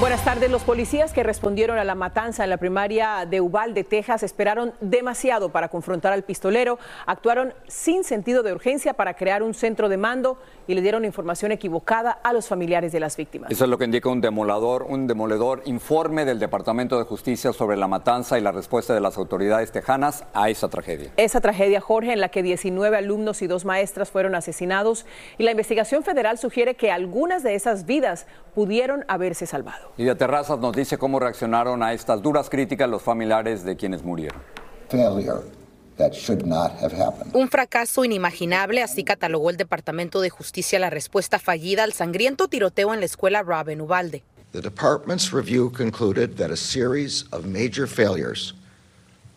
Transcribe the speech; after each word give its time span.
Buenas 0.00 0.24
tardes. 0.24 0.48
Los 0.48 0.62
policías 0.62 1.12
que 1.12 1.24
respondieron 1.24 1.76
a 1.76 1.82
la 1.82 1.96
matanza 1.96 2.44
en 2.44 2.50
la 2.50 2.56
primaria 2.56 3.26
de 3.28 3.40
Uvalde, 3.40 3.82
Texas, 3.82 4.22
esperaron 4.22 4.72
demasiado 4.80 5.48
para 5.48 5.70
confrontar 5.70 6.12
al 6.12 6.22
pistolero, 6.22 6.78
actuaron 7.04 7.52
sin 7.66 8.04
sentido 8.04 8.44
de 8.44 8.52
urgencia 8.52 8.94
para 8.94 9.14
crear 9.14 9.42
un 9.42 9.54
centro 9.54 9.88
de 9.88 9.96
mando 9.96 10.38
y 10.68 10.74
le 10.74 10.82
dieron 10.82 11.04
información 11.04 11.50
equivocada 11.50 12.12
a 12.12 12.32
los 12.32 12.46
familiares 12.46 12.92
de 12.92 13.00
las 13.00 13.16
víctimas. 13.16 13.50
Eso 13.50 13.64
es 13.64 13.70
lo 13.70 13.76
que 13.76 13.86
indica 13.86 14.08
un 14.08 14.20
demolador, 14.20 14.84
un 14.84 15.08
demoledor 15.08 15.62
informe 15.64 16.24
del 16.24 16.38
Departamento 16.38 16.96
de 16.96 17.04
Justicia 17.04 17.52
sobre 17.52 17.76
la 17.76 17.88
matanza 17.88 18.38
y 18.38 18.40
la 18.40 18.52
respuesta 18.52 18.94
de 18.94 19.00
las 19.00 19.18
autoridades 19.18 19.72
tejanas 19.72 20.24
a 20.32 20.48
esa 20.48 20.68
tragedia. 20.68 21.10
Esa 21.16 21.40
tragedia, 21.40 21.80
Jorge, 21.80 22.12
en 22.12 22.20
la 22.20 22.28
que 22.28 22.44
19 22.44 22.96
alumnos 22.96 23.42
y 23.42 23.48
dos 23.48 23.64
maestras 23.64 24.12
fueron 24.12 24.36
asesinados 24.36 25.06
y 25.38 25.42
la 25.42 25.50
investigación 25.50 26.04
federal 26.04 26.38
sugiere 26.38 26.76
que 26.76 26.92
algunas 26.92 27.42
de 27.42 27.56
esas 27.56 27.84
vidas 27.84 28.28
pudieron 28.58 29.04
haberse 29.06 29.46
salvado. 29.46 29.92
Y 29.96 30.02
de 30.02 30.16
Terrazas 30.16 30.58
nos 30.58 30.74
dice 30.74 30.98
cómo 30.98 31.20
reaccionaron 31.20 31.80
a 31.80 31.92
estas 31.92 32.20
duras 32.20 32.50
críticas 32.50 32.90
los 32.90 33.00
familiares 33.00 33.62
de 33.62 33.76
quienes 33.76 34.02
murieron. 34.02 34.42
Un 37.34 37.48
fracaso 37.48 38.04
inimaginable, 38.04 38.82
así 38.82 39.04
catalogó 39.04 39.50
el 39.50 39.56
Departamento 39.56 40.20
de 40.20 40.30
Justicia 40.30 40.80
la 40.80 40.90
respuesta 40.90 41.38
fallida 41.38 41.84
al 41.84 41.92
sangriento 41.92 42.48
tiroteo 42.48 42.92
en 42.92 42.98
la 42.98 43.06
escuela 43.06 43.44
Rob 43.44 43.68
en 43.68 43.80
Uvalde. 43.80 44.24
The 44.50 44.60
department's 44.60 45.32
review 45.32 45.70
concluded 45.70 46.36
that 46.38 46.50
a 46.50 46.56
series 46.56 47.26
of 47.30 47.44
major 47.44 47.86
failures, 47.86 48.54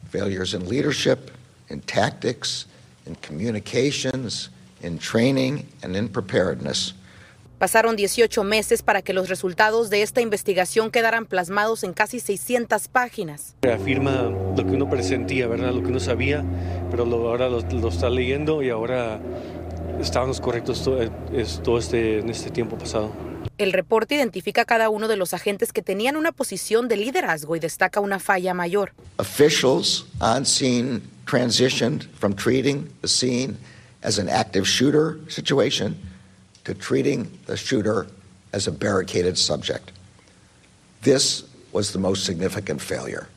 failures 0.10 0.56
in 0.56 0.68
leadership, 0.68 1.30
in 1.70 1.82
tactics, 1.82 2.66
in 3.06 3.16
communications, 3.18 4.50
in 4.82 4.98
training, 4.98 5.68
and 5.84 5.96
in 5.96 6.10
preparedness, 6.10 6.96
Pasaron 7.62 7.96
18 7.96 8.44
meses 8.44 8.82
para 8.82 9.04
que 9.04 9.14
los 9.14 9.30
resultados 9.30 9.92
de 9.92 10.02
esta 10.02 10.20
investigación 10.20 10.90
quedaran 10.90 11.28
plasmados 11.28 11.84
en 11.84 11.94
casi 11.94 12.20
600 12.20 12.88
páginas. 12.88 13.54
Afirma 13.72 14.32
lo 14.58 14.66
que 14.66 14.72
uno 14.72 14.90
presentía, 14.90 15.46
¿verdad? 15.46 15.72
Lo 15.72 15.84
que 15.84 15.90
uno 15.90 16.00
sabía, 16.00 16.44
pero 16.90 17.06
lo, 17.06 17.30
ahora 17.30 17.50
lo, 17.50 17.62
lo, 17.62 17.90
está 17.90 18.10
leyendo 18.10 18.64
y 18.64 18.72
ahora 18.72 19.20
estábamos 20.02 20.42
correctos 20.42 20.84
todo, 20.84 21.08
todo 21.64 21.78
este, 21.78 22.18
en 22.22 22.32
este 22.32 22.50
tiempo 22.50 22.80
pasado. 22.80 23.12
El 23.60 23.74
reporte 23.74 24.16
identifica 24.16 24.64
a 24.64 24.66
cada 24.66 24.90
uno 24.90 25.08
de 25.08 25.18
los 25.18 25.36
agentes 25.36 25.72
que 25.72 25.84
tenían 25.84 26.16
una 26.16 26.32
posición 26.32 26.88
de 26.88 26.98
liderazgo 26.98 27.56
y 27.56 27.60
destaca 27.60 28.00
una 28.00 28.18
falla 28.18 28.56
mayor. 28.56 28.94
Officials 29.20 30.08
on 30.20 30.48
scene 30.48 31.04
transitioned 31.30 32.10
from 32.20 32.34
treating 32.34 32.90
the 33.04 33.08
scene 33.08 33.56
as 34.02 34.18
an 34.18 34.30
active 34.30 34.66
shooter 34.66 35.20
situation 35.28 35.96
to 36.66 36.74
treating 36.74 37.40
the 37.46 37.58
shooter 37.58 38.08
as 38.54 38.68
a 38.68 38.72
barricaded 38.72 39.38
subject. 39.38 39.92
This 41.02 41.44
was 41.72 41.94
the 41.94 42.00
most 42.00 42.26
significant 42.26 42.82
failure. 42.82 43.28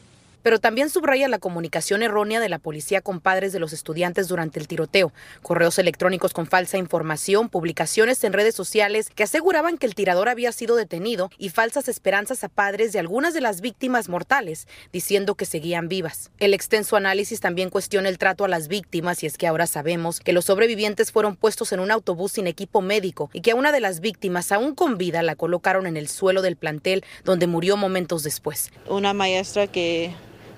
Pero 0.44 0.60
también 0.60 0.90
subraya 0.90 1.26
la 1.26 1.38
comunicación 1.38 2.02
errónea 2.02 2.38
de 2.38 2.50
la 2.50 2.58
policía 2.58 3.00
con 3.00 3.20
padres 3.20 3.54
de 3.54 3.58
los 3.58 3.72
estudiantes 3.72 4.28
durante 4.28 4.60
el 4.60 4.68
tiroteo, 4.68 5.10
correos 5.40 5.78
electrónicos 5.78 6.34
con 6.34 6.46
falsa 6.46 6.76
información, 6.76 7.48
publicaciones 7.48 8.22
en 8.24 8.34
redes 8.34 8.54
sociales 8.54 9.10
que 9.14 9.22
aseguraban 9.22 9.78
que 9.78 9.86
el 9.86 9.94
tirador 9.94 10.28
había 10.28 10.52
sido 10.52 10.76
detenido 10.76 11.30
y 11.38 11.48
falsas 11.48 11.88
esperanzas 11.88 12.44
a 12.44 12.50
padres 12.50 12.92
de 12.92 12.98
algunas 12.98 13.32
de 13.32 13.40
las 13.40 13.62
víctimas 13.62 14.10
mortales, 14.10 14.68
diciendo 14.92 15.34
que 15.34 15.46
seguían 15.46 15.88
vivas. 15.88 16.30
El 16.38 16.52
extenso 16.52 16.96
análisis 16.96 17.40
también 17.40 17.70
cuestiona 17.70 18.10
el 18.10 18.18
trato 18.18 18.44
a 18.44 18.48
las 18.48 18.68
víctimas 18.68 19.22
y 19.22 19.26
es 19.26 19.38
que 19.38 19.46
ahora 19.46 19.66
sabemos 19.66 20.20
que 20.20 20.34
los 20.34 20.44
sobrevivientes 20.44 21.10
fueron 21.10 21.36
puestos 21.36 21.72
en 21.72 21.80
un 21.80 21.90
autobús 21.90 22.32
sin 22.32 22.46
equipo 22.48 22.82
médico 22.82 23.30
y 23.32 23.40
que 23.40 23.52
a 23.52 23.56
una 23.56 23.72
de 23.72 23.80
las 23.80 24.00
víctimas, 24.00 24.52
aún 24.52 24.74
con 24.74 24.98
vida, 24.98 25.22
la 25.22 25.36
colocaron 25.36 25.86
en 25.86 25.96
el 25.96 26.08
suelo 26.08 26.42
del 26.42 26.56
plantel 26.56 27.02
donde 27.24 27.46
murió 27.46 27.78
momentos 27.78 28.22
después. 28.24 28.70
Una 28.90 29.14
maestra 29.14 29.68
que 29.68 30.14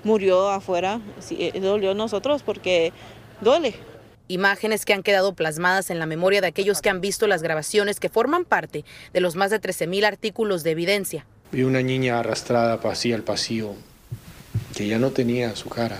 murió 0.07 0.49
afuera, 0.49 1.01
sí, 1.19 1.51
dolió 1.61 1.91
a 1.91 1.93
nosotros 1.93 2.41
porque 2.41 2.93
duele. 3.41 3.75
Imágenes 4.29 4.85
que 4.85 4.93
han 4.93 5.03
quedado 5.03 5.35
plasmadas 5.35 5.89
en 5.89 5.99
la 5.99 6.05
memoria 6.05 6.41
de 6.41 6.47
aquellos 6.47 6.81
que 6.81 6.89
han 6.89 7.01
visto 7.01 7.27
las 7.27 7.43
grabaciones 7.43 7.99
que 7.99 8.09
forman 8.09 8.45
parte 8.45 8.83
de 9.13 9.21
los 9.21 9.35
más 9.35 9.51
de 9.51 9.61
13.000 9.61 10.05
artículos 10.05 10.63
de 10.63 10.71
evidencia. 10.71 11.25
Vi 11.51 11.63
una 11.63 11.81
niña 11.81 12.19
arrastrada 12.19 12.79
hacia 12.83 13.15
el 13.15 13.23
pasillo 13.23 13.73
que 14.75 14.87
ya 14.87 14.97
no 14.97 15.11
tenía 15.11 15.55
su 15.55 15.69
cara. 15.69 15.99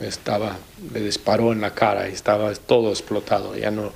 Estaba, 0.00 0.58
le 0.92 1.00
disparó 1.00 1.52
en 1.52 1.60
la 1.60 1.72
cara 1.72 2.08
y 2.08 2.12
estaba 2.12 2.52
todo 2.54 2.90
explotado. 2.90 3.56
Ya 3.56 3.70
no, 3.70 3.92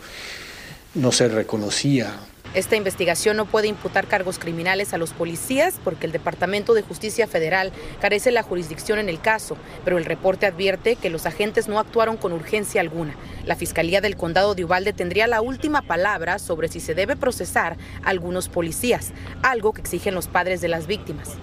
no 0.94 1.12
se 1.12 1.28
reconocía. 1.28 2.14
Esta 2.54 2.76
investigación 2.76 3.36
no 3.36 3.44
puede 3.44 3.68
imputar 3.68 4.06
cargos 4.06 4.38
criminales 4.38 4.94
a 4.94 4.98
los 4.98 5.12
policías 5.12 5.74
porque 5.84 6.06
el 6.06 6.12
Departamento 6.12 6.72
de 6.72 6.80
Justicia 6.80 7.26
Federal 7.26 7.72
carece 8.00 8.30
la 8.30 8.42
jurisdicción 8.42 8.98
en 8.98 9.10
el 9.10 9.20
caso, 9.20 9.56
pero 9.84 9.98
el 9.98 10.06
reporte 10.06 10.46
advierte 10.46 10.96
que 10.96 11.10
los 11.10 11.26
agentes 11.26 11.68
no 11.68 11.78
actuaron 11.78 12.16
con 12.16 12.32
urgencia 12.32 12.80
alguna. 12.80 13.14
La 13.44 13.54
Fiscalía 13.54 14.00
del 14.00 14.16
Condado 14.16 14.54
de 14.54 14.64
Uvalde 14.64 14.94
tendría 14.94 15.26
la 15.26 15.42
última 15.42 15.82
palabra 15.82 16.38
sobre 16.38 16.68
si 16.68 16.80
se 16.80 16.94
debe 16.94 17.16
procesar 17.16 17.76
a 18.02 18.08
algunos 18.08 18.48
policías, 18.48 19.12
algo 19.42 19.74
que 19.74 19.82
exigen 19.82 20.14
los 20.14 20.26
padres 20.26 20.62
de 20.62 20.68
las 20.68 20.86
víctimas. 20.86 21.34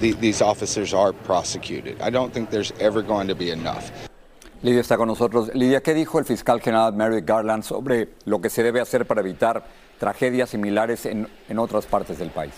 These 0.00 0.42
officers 0.42 0.94
are 0.94 1.12
prosecuted. 1.12 1.96
I 2.00 2.10
don't 2.10 2.32
think 2.32 2.50
there's 2.50 2.72
ever 2.78 3.02
going 3.02 3.26
to 3.26 3.34
be 3.34 3.50
enough. 3.50 3.90
Lidia 4.62 4.80
está 4.80 4.96
con 4.96 5.08
nosotros. 5.08 5.50
Lidia, 5.54 5.82
¿qué 5.82 5.92
dijo 5.92 6.18
el 6.18 6.24
fiscal 6.24 6.58
general 6.58 6.94
Merrick 6.94 7.26
Garland 7.26 7.64
sobre 7.64 8.08
lo 8.24 8.40
que 8.40 8.48
se 8.48 8.62
debe 8.62 8.80
hacer 8.80 9.04
para 9.06 9.20
evitar 9.20 9.62
tragedias 10.04 10.50
similares 10.50 11.06
en, 11.06 11.26
en 11.48 11.58
otras 11.58 11.86
partes 11.86 12.18
del 12.18 12.28
país? 12.28 12.52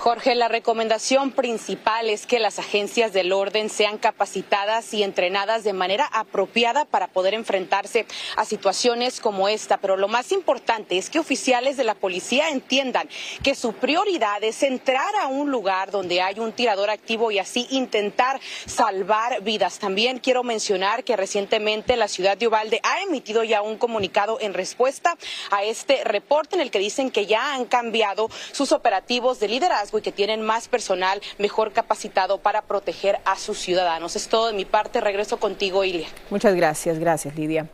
Jorge, 0.00 0.34
la 0.34 0.48
recomendación 0.48 1.30
principal 1.30 2.08
es 2.08 2.24
que 2.24 2.38
las 2.38 2.58
agencias 2.58 3.12
del 3.12 3.34
orden 3.34 3.68
sean 3.68 3.98
capacitadas 3.98 4.94
y 4.94 5.02
entrenadas 5.02 5.62
de 5.62 5.74
manera 5.74 6.08
apropiada 6.10 6.86
para 6.86 7.08
poder 7.08 7.34
enfrentarse 7.34 8.06
a 8.36 8.46
situaciones 8.46 9.20
como 9.20 9.46
esta. 9.46 9.76
Pero 9.76 9.98
lo 9.98 10.08
más 10.08 10.32
importante 10.32 10.96
es 10.96 11.10
que 11.10 11.18
oficiales 11.18 11.76
de 11.76 11.84
la 11.84 11.94
policía 11.94 12.48
entiendan 12.48 13.10
que 13.42 13.54
su 13.54 13.74
prioridad 13.74 14.42
es 14.42 14.62
entrar 14.62 15.14
a 15.16 15.26
un 15.26 15.50
lugar 15.50 15.90
donde 15.90 16.22
hay 16.22 16.40
un 16.40 16.52
tirador 16.52 16.88
activo 16.88 17.30
y 17.30 17.38
así 17.38 17.66
intentar 17.68 18.40
salvar 18.64 19.42
vidas. 19.42 19.80
También 19.80 20.18
quiero 20.18 20.42
mencionar 20.42 21.04
que 21.04 21.14
recientemente 21.14 21.98
la 21.98 22.08
ciudad 22.08 22.38
de 22.38 22.48
Uvalde 22.48 22.80
ha 22.84 23.02
emitido 23.02 23.44
ya 23.44 23.60
un 23.60 23.76
comunicado 23.76 24.38
en 24.40 24.54
respuesta 24.54 25.18
a 25.50 25.62
este 25.62 26.04
reporte 26.04 26.54
en 26.56 26.62
el 26.62 26.70
que 26.70 26.78
dicen 26.78 27.10
que 27.10 27.26
ya 27.26 27.52
han 27.52 27.66
cambiado 27.66 28.30
sus 28.52 28.72
operativos 28.72 29.40
de 29.40 29.48
liderazgo 29.48 29.89
y 29.98 30.02
que 30.02 30.12
tienen 30.12 30.42
más 30.42 30.68
personal 30.68 31.20
mejor 31.38 31.72
capacitado 31.72 32.38
para 32.38 32.62
proteger 32.62 33.18
a 33.24 33.36
sus 33.36 33.58
ciudadanos. 33.58 34.16
Es 34.16 34.28
todo 34.28 34.48
de 34.48 34.52
mi 34.52 34.64
parte. 34.64 35.00
Regreso 35.00 35.38
contigo, 35.38 35.84
Ilia. 35.84 36.08
Muchas 36.30 36.54
gracias, 36.54 36.98
gracias, 36.98 37.34
Lidia. 37.36 37.68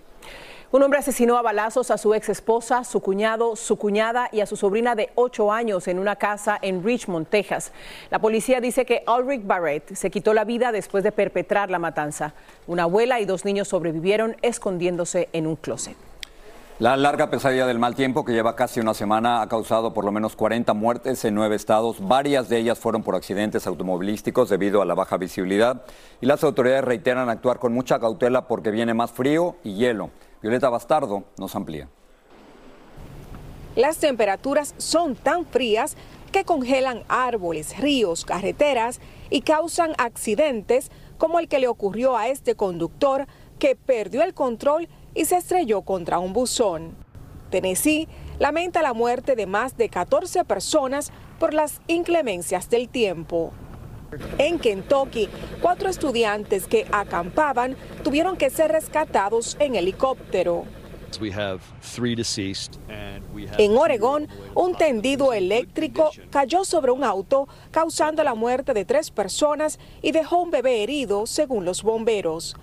Un 0.72 0.82
hombre 0.82 0.98
asesinó 0.98 1.38
a 1.38 1.42
balazos 1.42 1.92
a 1.92 1.96
su 1.96 2.12
ex 2.12 2.28
esposa, 2.28 2.82
su 2.82 3.00
cuñado, 3.00 3.54
su 3.54 3.76
cuñada 3.76 4.28
y 4.32 4.40
a 4.40 4.46
su 4.46 4.56
sobrina 4.56 4.96
de 4.96 5.10
ocho 5.14 5.52
años 5.52 5.86
en 5.86 6.00
una 6.00 6.16
casa 6.16 6.58
en 6.60 6.82
Richmond, 6.84 7.28
Texas. 7.28 7.72
La 8.10 8.18
policía 8.18 8.60
dice 8.60 8.84
que 8.84 9.04
Ulrich 9.06 9.46
Barrett 9.46 9.94
se 9.94 10.10
quitó 10.10 10.34
la 10.34 10.44
vida 10.44 10.72
después 10.72 11.04
de 11.04 11.12
perpetrar 11.12 11.70
la 11.70 11.78
matanza. 11.78 12.34
Una 12.66 12.82
abuela 12.82 13.20
y 13.20 13.26
dos 13.26 13.44
niños 13.44 13.68
sobrevivieron 13.68 14.36
escondiéndose 14.42 15.28
en 15.32 15.46
un 15.46 15.54
closet. 15.54 15.96
La 16.78 16.94
larga 16.98 17.30
pesadilla 17.30 17.66
del 17.66 17.78
mal 17.78 17.94
tiempo 17.94 18.26
que 18.26 18.34
lleva 18.34 18.54
casi 18.54 18.80
una 18.80 18.92
semana 18.92 19.40
ha 19.40 19.48
causado 19.48 19.94
por 19.94 20.04
lo 20.04 20.12
menos 20.12 20.36
40 20.36 20.74
muertes 20.74 21.24
en 21.24 21.34
nueve 21.34 21.56
estados. 21.56 22.06
Varias 22.06 22.50
de 22.50 22.58
ellas 22.58 22.78
fueron 22.78 23.02
por 23.02 23.14
accidentes 23.14 23.66
automovilísticos 23.66 24.50
debido 24.50 24.82
a 24.82 24.84
la 24.84 24.92
baja 24.92 25.16
visibilidad. 25.16 25.86
Y 26.20 26.26
las 26.26 26.44
autoridades 26.44 26.84
reiteran 26.84 27.30
actuar 27.30 27.58
con 27.60 27.72
mucha 27.72 27.98
cautela 27.98 28.46
porque 28.46 28.70
viene 28.70 28.92
más 28.92 29.10
frío 29.10 29.56
y 29.64 29.76
hielo. 29.76 30.10
Violeta 30.42 30.68
Bastardo 30.68 31.24
nos 31.38 31.56
amplía. 31.56 31.88
Las 33.74 33.96
temperaturas 33.96 34.74
son 34.76 35.16
tan 35.16 35.46
frías 35.46 35.96
que 36.30 36.44
congelan 36.44 37.04
árboles, 37.08 37.78
ríos, 37.78 38.26
carreteras 38.26 39.00
y 39.30 39.40
causan 39.40 39.92
accidentes 39.96 40.90
como 41.16 41.38
el 41.38 41.48
que 41.48 41.58
le 41.58 41.68
ocurrió 41.68 42.18
a 42.18 42.28
este 42.28 42.54
conductor 42.54 43.26
que 43.58 43.76
perdió 43.76 44.22
el 44.22 44.34
control 44.34 44.90
y 45.16 45.24
se 45.24 45.36
estrelló 45.36 45.82
contra 45.82 46.18
un 46.18 46.32
buzón. 46.32 46.94
Tennessee 47.50 48.06
lamenta 48.38 48.82
la 48.82 48.92
muerte 48.92 49.34
de 49.34 49.46
más 49.46 49.76
de 49.76 49.88
14 49.88 50.44
personas 50.44 51.10
por 51.38 51.54
las 51.54 51.80
inclemencias 51.86 52.68
del 52.68 52.88
tiempo. 52.88 53.52
En 54.38 54.58
Kentucky, 54.58 55.28
cuatro 55.60 55.88
estudiantes 55.88 56.66
que 56.66 56.86
acampaban 56.92 57.76
tuvieron 58.04 58.36
que 58.36 58.50
ser 58.50 58.70
rescatados 58.70 59.56
en 59.58 59.74
helicóptero. 59.74 60.64
En 63.58 63.76
Oregón, 63.76 64.28
un 64.54 64.74
tendido 64.74 65.32
eléctrico 65.32 66.10
cayó 66.30 66.64
sobre 66.64 66.90
un 66.92 67.04
auto, 67.04 67.48
causando 67.70 68.22
la 68.22 68.34
muerte 68.34 68.74
de 68.74 68.84
tres 68.84 69.10
personas 69.10 69.78
y 70.02 70.12
dejó 70.12 70.42
un 70.42 70.50
bebé 70.50 70.82
herido, 70.82 71.26
según 71.26 71.64
los 71.64 71.82
bomberos. 71.82 72.56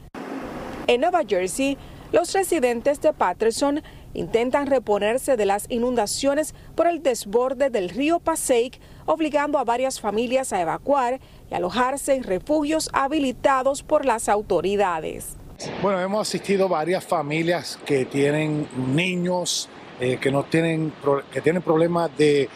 En 0.85 1.01
Nueva 1.01 1.21
Jersey, 1.27 1.77
los 2.13 2.31
residentes 2.31 3.01
de 3.01 3.11
Patterson 3.11 3.81
intentan 4.13 4.67
reponerse 4.67 5.35
de 5.35 5.47
las 5.47 5.65
inundaciones 5.69 6.53
por 6.75 6.85
el 6.85 7.01
desborde 7.01 7.71
del 7.71 7.89
río 7.89 8.19
Passaic, 8.19 8.79
obligando 9.07 9.57
a 9.57 9.63
varias 9.63 9.99
familias 9.99 10.53
a 10.53 10.61
evacuar 10.61 11.19
y 11.49 11.55
alojarse 11.55 12.13
en 12.13 12.23
refugios 12.23 12.91
habilitados 12.93 13.81
por 13.81 14.05
las 14.05 14.29
autoridades. 14.29 15.37
Bueno, 15.81 15.99
hemos 15.99 16.29
asistido 16.29 16.65
a 16.65 16.69
varias 16.69 17.03
familias 17.03 17.79
que 17.83 18.05
tienen 18.05 18.67
niños 18.93 19.67
eh, 19.99 20.17
que 20.21 20.31
no 20.31 20.43
tienen 20.43 20.93
que 21.31 21.41
tienen 21.41 21.63
problemas 21.63 22.15
de, 22.15 22.47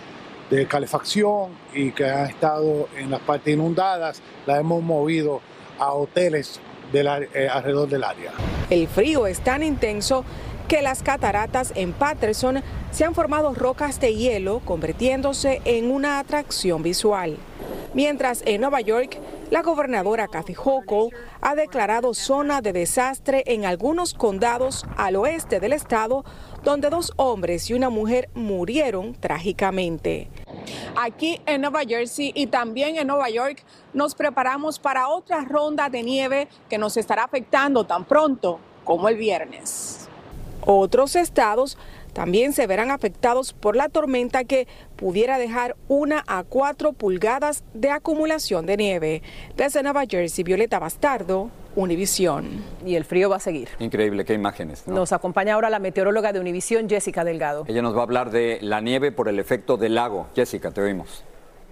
calefacción 0.69 1.49
y 1.73 1.91
que 1.91 2.05
han 2.05 2.27
estado 2.27 2.89
en 2.95 3.09
las 3.09 3.21
partes 3.21 3.53
inundadas. 3.53 4.21
Las 4.45 4.59
hemos 4.59 4.83
movido 4.83 5.41
a 5.79 5.93
hoteles 5.93 6.59
eh, 6.93 7.49
alrededor 7.51 7.89
del 7.89 8.03
área. 8.03 8.31
El 8.69 8.87
frío 8.89 9.27
es 9.27 9.39
tan 9.39 9.63
intenso 9.63 10.25
que 10.67 10.81
las 10.81 11.01
cataratas 11.01 11.71
en 11.75 11.93
Patterson 11.93 12.61
se 12.91 13.05
han 13.05 13.15
formado 13.15 13.53
rocas 13.53 14.01
de 14.01 14.13
hielo, 14.13 14.59
convirtiéndose 14.59 15.61
en 15.63 15.89
una 15.89 16.19
atracción 16.19 16.83
visual. 16.83 17.37
Mientras 17.93 18.43
en 18.45 18.59
Nueva 18.61 18.81
York, 18.81 19.17
la 19.49 19.61
gobernadora 19.61 20.27
Kathy 20.27 20.53
Hochul 20.53 21.13
ha 21.39 21.55
declarado 21.55 22.13
zona 22.13 22.61
de 22.61 22.73
desastre 22.73 23.43
en 23.47 23.63
algunos 23.63 24.13
condados 24.13 24.85
al 24.97 25.15
oeste 25.15 25.61
del 25.61 25.71
estado, 25.71 26.25
donde 26.63 26.89
dos 26.89 27.13
hombres 27.15 27.69
y 27.69 27.73
una 27.73 27.89
mujer 27.89 28.29
murieron 28.35 29.13
trágicamente. 29.13 30.27
Aquí 30.95 31.41
en 31.45 31.61
Nueva 31.61 31.81
Jersey 31.87 32.31
y 32.35 32.47
también 32.47 32.97
en 32.97 33.07
Nueva 33.07 33.29
York 33.29 33.63
nos 33.93 34.15
preparamos 34.15 34.79
para 34.79 35.09
otra 35.09 35.41
ronda 35.41 35.89
de 35.89 36.03
nieve 36.03 36.47
que 36.69 36.77
nos 36.77 36.97
estará 36.97 37.23
afectando 37.23 37.85
tan 37.85 38.05
pronto 38.05 38.59
como 38.83 39.09
el 39.09 39.15
viernes. 39.15 40.07
Otros 40.61 41.15
estados 41.15 41.77
también 42.13 42.51
se 42.51 42.65
verán 42.67 42.89
afectados 42.89 43.53
por 43.53 43.75
la 43.75 43.89
tormenta 43.89 44.43
que 44.43 44.67
pudiera 44.95 45.37
dejar 45.37 45.75
una 45.87 46.23
a 46.25 46.43
cuatro 46.43 46.93
pulgadas 46.93 47.63
de 47.73 47.91
acumulación 47.91 48.65
de 48.65 48.75
nieve. 48.75 49.21
Desde 49.55 49.83
Nueva 49.83 50.05
Jersey, 50.09 50.43
Violeta 50.43 50.79
Bastardo, 50.79 51.51
Univisión. 51.77 52.63
Y 52.83 52.95
el 52.95 53.05
frío 53.05 53.29
va 53.29 53.35
a 53.35 53.39
seguir. 53.39 53.69
Increíble, 53.77 54.25
qué 54.25 54.33
imágenes. 54.33 54.87
Nos 54.87 55.13
acompaña 55.13 55.53
ahora 55.53 55.69
la 55.69 55.77
meteoróloga 55.77 56.33
de 56.33 56.39
Univisión, 56.39 56.89
Jessica 56.89 57.23
Delgado. 57.23 57.65
Ella 57.67 57.83
nos 57.83 57.95
va 57.95 57.99
a 57.99 58.03
hablar 58.03 58.31
de 58.31 58.57
la 58.61 58.81
nieve 58.81 59.11
por 59.11 59.29
el 59.29 59.37
efecto 59.37 59.77
del 59.77 59.93
lago. 59.93 60.25
Jessica, 60.35 60.71
te 60.71 60.81
oímos. 60.81 61.23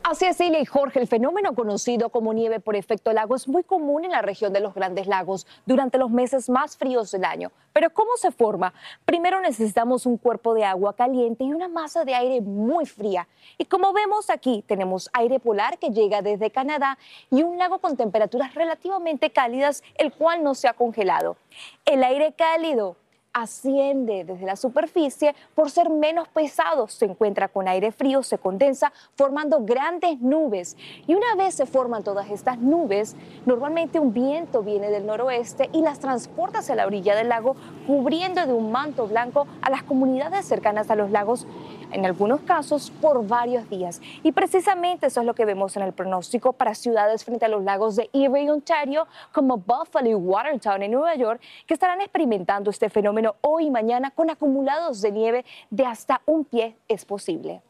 Así 0.07 0.25
es, 0.25 0.37
Celia 0.37 0.59
y 0.59 0.65
Jorge, 0.65 0.99
el 0.99 1.07
fenómeno 1.07 1.55
conocido 1.55 2.09
como 2.09 2.31
nieve 2.31 2.59
por 2.59 2.75
efecto 2.75 3.11
lago 3.11 3.35
es 3.35 3.47
muy 3.47 3.63
común 3.63 4.05
en 4.05 4.11
la 4.11 4.21
región 4.21 4.53
de 4.53 4.59
los 4.59 4.75
grandes 4.75 5.07
lagos 5.07 5.47
durante 5.65 5.97
los 5.97 6.11
meses 6.11 6.47
más 6.47 6.77
fríos 6.77 7.09
del 7.09 7.25
año. 7.25 7.51
Pero 7.73 7.89
¿cómo 7.89 8.11
se 8.15 8.29
forma? 8.29 8.71
Primero 9.05 9.41
necesitamos 9.41 10.05
un 10.05 10.17
cuerpo 10.17 10.53
de 10.53 10.63
agua 10.63 10.95
caliente 10.95 11.43
y 11.43 11.51
una 11.51 11.67
masa 11.67 12.05
de 12.05 12.13
aire 12.13 12.39
muy 12.41 12.85
fría. 12.85 13.27
Y 13.57 13.65
como 13.65 13.93
vemos 13.93 14.29
aquí, 14.29 14.63
tenemos 14.67 15.09
aire 15.11 15.39
polar 15.39 15.79
que 15.79 15.89
llega 15.89 16.21
desde 16.21 16.51
Canadá 16.51 16.99
y 17.31 17.41
un 17.41 17.57
lago 17.57 17.79
con 17.79 17.97
temperaturas 17.97 18.53
relativamente 18.53 19.31
cálidas, 19.31 19.81
el 19.95 20.13
cual 20.13 20.43
no 20.43 20.53
se 20.53 20.67
ha 20.67 20.73
congelado. 20.73 21.35
El 21.83 22.03
aire 22.03 22.33
cálido 22.33 22.95
asciende 23.35 24.23
desde 24.23 24.45
la 24.45 24.55
superficie 24.55 25.35
por 25.53 25.69
ser 25.69 25.89
menos 25.89 26.29
pesado. 26.29 26.87
Se 26.87 27.03
encuentra 27.03 27.49
con 27.49 27.67
aire 27.67 27.91
frío, 27.91 28.23
se 28.23 28.37
condensa, 28.37 28.93
formando 29.15 29.59
grandes 29.59 30.21
nubes. 30.21 30.77
Y 31.05 31.15
una 31.15 31.35
vez 31.35 31.53
se 31.53 31.65
forman 31.65 32.03
todas 32.03 32.31
estas 32.31 32.59
nubes, 32.59 33.15
normalmente 33.45 33.99
un 33.99 34.13
viento 34.13 34.63
viene 34.63 34.89
del 34.89 35.05
noroeste 35.05 35.69
y 35.73 35.81
las 35.81 35.99
transporta 35.99 36.59
hacia 36.59 36.75
la 36.75 36.87
orilla 36.87 37.13
del 37.13 37.27
lago, 37.27 37.57
cubriendo 37.85 38.45
de 38.45 38.53
un 38.53 38.71
manto 38.71 39.05
blanco 39.05 39.47
a 39.61 39.69
las 39.69 39.83
comunidades 39.83 40.45
cercanas 40.45 40.89
a 40.89 40.95
los 40.95 41.11
lagos 41.11 41.45
en 41.91 42.05
algunos 42.05 42.41
casos 42.41 42.91
por 43.01 43.27
varios 43.27 43.69
días. 43.69 44.01
Y 44.23 44.31
precisamente 44.31 45.07
eso 45.07 45.21
es 45.21 45.25
lo 45.25 45.35
que 45.35 45.45
vemos 45.45 45.75
en 45.77 45.83
el 45.83 45.93
pronóstico 45.93 46.53
para 46.53 46.75
ciudades 46.75 47.23
frente 47.23 47.45
a 47.45 47.47
los 47.47 47.63
lagos 47.63 47.95
de 47.95 48.09
Erie 48.13 48.51
Ontario, 48.51 49.07
como 49.31 49.57
Buffalo 49.57 50.09
y 50.09 50.15
Watertown 50.15 50.83
en 50.83 50.91
Nueva 50.91 51.15
York, 51.15 51.41
que 51.65 51.73
estarán 51.73 52.01
experimentando 52.01 52.69
este 52.69 52.89
fenómeno 52.89 53.24
hoy 53.41 53.67
y 53.67 53.71
mañana 53.71 54.11
con 54.11 54.29
acumulados 54.29 55.01
de 55.01 55.11
nieve 55.11 55.45
de 55.69 55.85
hasta 55.85 56.21
un 56.25 56.45
pie 56.45 56.77
es 56.87 57.05
posible. 57.05 57.61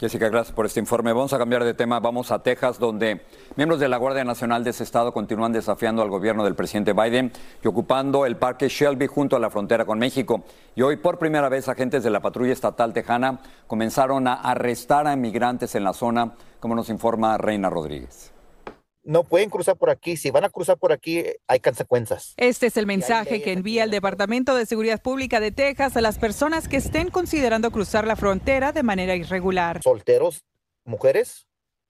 Jessica, 0.00 0.28
gracias 0.28 0.52
por 0.54 0.66
este 0.66 0.80
informe. 0.80 1.12
Vamos 1.12 1.32
a 1.32 1.38
cambiar 1.38 1.62
de 1.62 1.72
tema. 1.72 2.00
Vamos 2.00 2.32
a 2.32 2.42
Texas, 2.42 2.80
donde 2.80 3.22
miembros 3.54 3.78
de 3.78 3.88
la 3.88 3.96
Guardia 3.96 4.24
Nacional 4.24 4.64
de 4.64 4.70
ese 4.70 4.82
estado 4.82 5.12
continúan 5.12 5.52
desafiando 5.52 6.02
al 6.02 6.10
gobierno 6.10 6.42
del 6.42 6.56
presidente 6.56 6.92
Biden 6.92 7.32
y 7.62 7.68
ocupando 7.68 8.26
el 8.26 8.36
parque 8.36 8.68
Shelby 8.68 9.06
junto 9.06 9.36
a 9.36 9.38
la 9.38 9.50
frontera 9.50 9.84
con 9.84 10.00
México. 10.00 10.42
Y 10.74 10.82
hoy, 10.82 10.96
por 10.96 11.18
primera 11.18 11.48
vez, 11.48 11.68
agentes 11.68 12.02
de 12.02 12.10
la 12.10 12.20
patrulla 12.20 12.52
estatal 12.52 12.92
tejana 12.92 13.38
comenzaron 13.68 14.26
a 14.26 14.34
arrestar 14.34 15.06
a 15.06 15.12
inmigrantes 15.12 15.76
en 15.76 15.84
la 15.84 15.92
zona, 15.92 16.34
como 16.58 16.74
nos 16.74 16.88
informa 16.90 17.38
Reina 17.38 17.70
Rodríguez 17.70 18.33
no 19.04 19.24
pueden 19.24 19.50
cruzar 19.50 19.76
por 19.76 19.90
aquí. 19.90 20.16
Si 20.16 20.30
van 20.30 20.44
a 20.44 20.50
cruzar 20.50 20.78
por 20.78 20.92
aquí, 20.92 21.24
hay 21.46 21.60
consecuencias. 21.60 22.34
Este 22.36 22.66
es 22.66 22.76
el 22.76 22.86
mensaje 22.86 23.42
que 23.42 23.52
envía 23.52 23.84
el 23.84 23.90
Departamento 23.90 24.54
de 24.54 24.66
Seguridad 24.66 25.00
Pública 25.00 25.40
de 25.40 25.52
Texas 25.52 25.96
a 25.96 26.00
las 26.00 26.18
personas 26.18 26.68
que 26.68 26.76
estén 26.76 27.10
considerando 27.10 27.70
cruzar 27.70 28.06
la 28.06 28.16
frontera 28.16 28.72
de 28.72 28.82
manera 28.82 29.14
irregular. 29.14 29.80
Solteros, 29.82 30.44
mujeres, 30.84 31.46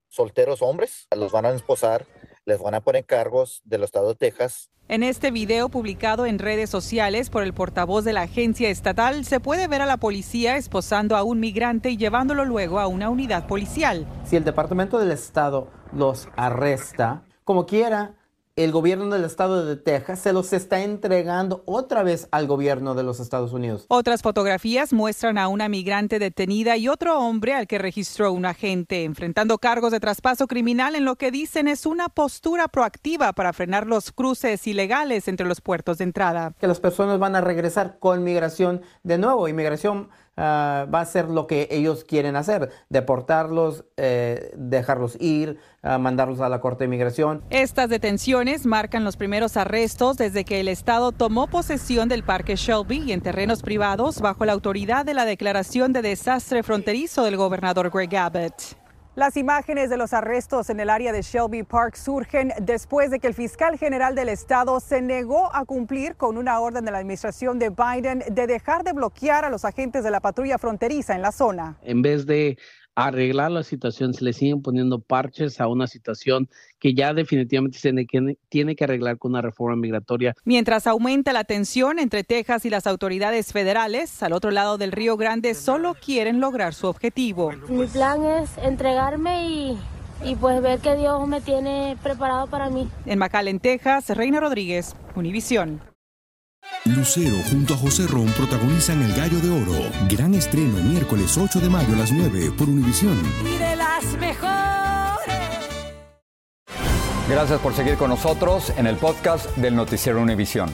solteros 0.08 0.62
hombres, 0.62 1.06
los 1.14 1.32
van 1.32 1.46
a 1.46 1.50
esposar, 1.50 2.06
les 2.44 2.60
van 2.60 2.74
a 2.74 2.80
poner 2.80 3.04
cargos 3.04 3.62
del 3.64 3.84
estado 3.84 4.08
de 4.08 4.14
Texas. 4.16 4.70
En 4.86 5.02
este 5.02 5.30
video 5.30 5.70
publicado 5.70 6.26
en 6.26 6.38
redes 6.38 6.68
sociales 6.68 7.30
por 7.30 7.42
el 7.42 7.54
portavoz 7.54 8.04
de 8.04 8.12
la 8.12 8.20
agencia 8.22 8.68
estatal, 8.68 9.24
se 9.24 9.40
puede 9.40 9.66
ver 9.66 9.80
a 9.80 9.86
la 9.86 9.96
policía 9.96 10.58
esposando 10.58 11.16
a 11.16 11.22
un 11.22 11.40
migrante 11.40 11.88
y 11.88 11.96
llevándolo 11.96 12.44
luego 12.44 12.78
a 12.78 12.86
una 12.86 13.08
unidad 13.08 13.46
policial. 13.46 14.06
Si 14.24 14.36
el 14.36 14.44
Departamento 14.44 14.98
del 14.98 15.10
Estado 15.10 15.68
los 15.94 16.28
arresta, 16.36 17.22
como 17.44 17.64
quiera, 17.64 18.12
el 18.56 18.70
gobierno 18.70 19.11
del 19.11 19.25
estado 19.25 19.66
de 19.66 19.76
Texas 19.76 20.20
se 20.20 20.32
los 20.32 20.52
está 20.52 20.80
entregando 20.82 21.64
otra 21.66 22.04
vez 22.04 22.28
al 22.30 22.46
gobierno 22.46 22.94
de 22.94 23.02
los 23.02 23.18
Estados 23.18 23.52
Unidos. 23.52 23.84
Otras 23.88 24.23
fotografías 24.23 24.92
muestran 24.92 25.38
a 25.38 25.49
una 25.49 25.68
migrante 25.68 26.20
detenida 26.20 26.76
y 26.76 26.87
otro 26.87 27.18
hombre 27.18 27.54
al 27.54 27.66
que 27.66 27.78
registró 27.78 28.30
un 28.30 28.46
agente 28.46 29.02
enfrentando 29.02 29.58
cargos 29.58 29.90
de 29.90 29.99
traspaso 29.99 30.46
criminal 30.46 30.94
en 30.94 31.04
lo 31.04 31.16
que 31.16 31.32
dicen 31.32 31.66
es 31.66 31.84
una 31.84 32.08
postura 32.08 32.68
proactiva 32.68 33.32
para 33.32 33.52
frenar 33.52 33.88
los 33.88 34.12
cruces 34.12 34.64
ilegales 34.68 35.26
entre 35.26 35.49
los 35.49 35.61
puertos 35.61 35.99
de 35.99 36.04
entrada. 36.04 36.52
Que 36.61 36.68
las 36.68 36.78
personas 36.78 37.18
van 37.18 37.34
a 37.34 37.40
regresar 37.40 37.99
con 37.99 38.23
migración 38.23 38.82
de 39.02 39.18
nuevo, 39.18 39.49
inmigración 39.49 40.11
Ah, 40.36 40.86
va 40.92 41.00
a 41.00 41.04
ser 41.04 41.28
lo 41.28 41.46
que 41.46 41.68
ellos 41.70 42.04
quieren 42.04 42.34
hacer, 42.34 42.70
deportarlos, 42.88 43.84
eh, 43.96 44.52
dejarlos 44.56 45.16
ir, 45.20 45.58
ah, 45.82 45.98
mandarlos 45.98 46.40
a 46.40 46.48
la 46.48 46.60
Corte 46.60 46.80
de 46.80 46.86
Inmigración. 46.86 47.42
Estas 47.50 47.88
detenciones 47.88 48.66
marcan 48.66 49.04
los 49.04 49.16
primeros 49.16 49.56
arrestos 49.56 50.16
desde 50.16 50.44
que 50.44 50.58
el 50.58 50.68
Estado 50.68 51.12
tomó 51.12 51.46
posesión 51.46 52.08
del 52.08 52.24
Parque 52.24 52.56
Shelby 52.56 53.04
y 53.06 53.12
en 53.12 53.20
terrenos 53.20 53.62
privados 53.62 54.20
bajo 54.20 54.44
la 54.44 54.52
autoridad 54.52 55.04
de 55.04 55.14
la 55.14 55.24
Declaración 55.24 55.92
de 55.92 56.02
Desastre 56.02 56.64
Fronterizo 56.64 57.22
del 57.22 57.36
gobernador 57.36 57.90
Greg 57.90 58.16
Abbott. 58.16 58.83
Las 59.16 59.37
imágenes 59.37 59.90
de 59.90 59.97
los 59.97 60.12
arrestos 60.12 60.71
en 60.71 60.80
el 60.80 60.90
área 60.90 61.12
de 61.12 61.23
Shelby 61.23 61.62
Park 61.62 61.94
surgen 61.94 62.52
después 62.61 63.12
de 63.12 63.21
que 63.21 63.28
el 63.28 63.35
fiscal 63.35 63.78
general 63.78 64.16
del 64.16 64.28
estado 64.28 64.80
se 64.80 65.00
negó 65.00 65.54
a 65.54 65.64
cumplir 65.64 66.16
con 66.16 66.37
una 66.37 66.59
orden 66.59 66.85
de 66.85 66.90
la 66.90 66.99
administración 66.99 67.61
de 67.61 67.71
Biden 67.71 68.25
de 68.28 68.49
dejar 68.49 68.83
de 68.83 68.92
bloquear 68.92 69.44
a 69.44 69.50
los 69.50 69.64
agentes 69.64 70.02
de 70.02 70.11
la 70.11 70.18
patrulla 70.18 70.59
fronteriza 70.59 71.14
en 71.14 71.23
la 71.23 71.30
zona. 71.30 71.76
En 71.85 72.02
vez 72.02 72.26
de 72.26 72.59
arreglar 72.94 73.50
la 73.50 73.62
situación, 73.62 74.14
se 74.14 74.24
le 74.24 74.32
siguen 74.32 74.62
poniendo 74.62 75.00
parches 75.00 75.60
a 75.60 75.68
una 75.68 75.86
situación 75.86 76.48
que 76.78 76.94
ya 76.94 77.14
definitivamente 77.14 77.78
tiene 77.80 78.06
que, 78.06 78.36
tiene 78.48 78.76
que 78.76 78.84
arreglar 78.84 79.18
con 79.18 79.32
una 79.32 79.42
reforma 79.42 79.76
migratoria. 79.76 80.34
Mientras 80.44 80.86
aumenta 80.86 81.32
la 81.32 81.44
tensión 81.44 81.98
entre 81.98 82.24
Texas 82.24 82.64
y 82.64 82.70
las 82.70 82.86
autoridades 82.86 83.52
federales, 83.52 84.22
al 84.22 84.32
otro 84.32 84.50
lado 84.50 84.78
del 84.78 84.92
Río 84.92 85.16
Grande 85.16 85.54
solo 85.54 85.94
quieren 85.94 86.40
lograr 86.40 86.74
su 86.74 86.86
objetivo. 86.86 87.52
Mi 87.68 87.86
plan 87.86 88.24
es 88.24 88.56
entregarme 88.58 89.48
y 89.48 89.78
y 90.24 90.36
pues 90.36 90.62
ver 90.62 90.80
que 90.80 90.96
Dios 90.96 91.26
me 91.28 91.40
tiene 91.40 91.96
preparado 92.02 92.46
para 92.46 92.70
mí. 92.70 92.88
En 93.04 93.18
McAllen, 93.18 93.60
Texas, 93.60 94.08
Reina 94.10 94.40
Rodríguez, 94.40 94.96
Univisión. 95.14 95.93
Lucero 96.86 97.36
junto 97.50 97.72
a 97.72 97.76
José 97.78 98.06
Ron 98.06 98.26
protagonizan 98.32 99.02
El 99.02 99.14
Gallo 99.14 99.40
de 99.40 99.48
Oro. 99.48 99.90
Gran 100.06 100.34
estreno 100.34 100.76
miércoles 100.82 101.38
8 101.38 101.58
de 101.60 101.70
mayo 101.70 101.94
a 101.94 101.96
las 101.96 102.12
9 102.12 102.52
por 102.58 102.68
Univisión. 102.68 103.18
Y 103.42 103.56
de 103.56 103.74
las 103.74 104.04
mejores. 104.18 105.34
Gracias 107.26 107.58
por 107.60 107.72
seguir 107.74 107.96
con 107.96 108.10
nosotros 108.10 108.70
en 108.76 108.86
el 108.86 108.96
podcast 108.96 109.56
del 109.56 109.74
Noticiero 109.74 110.20
Univisión. 110.20 110.68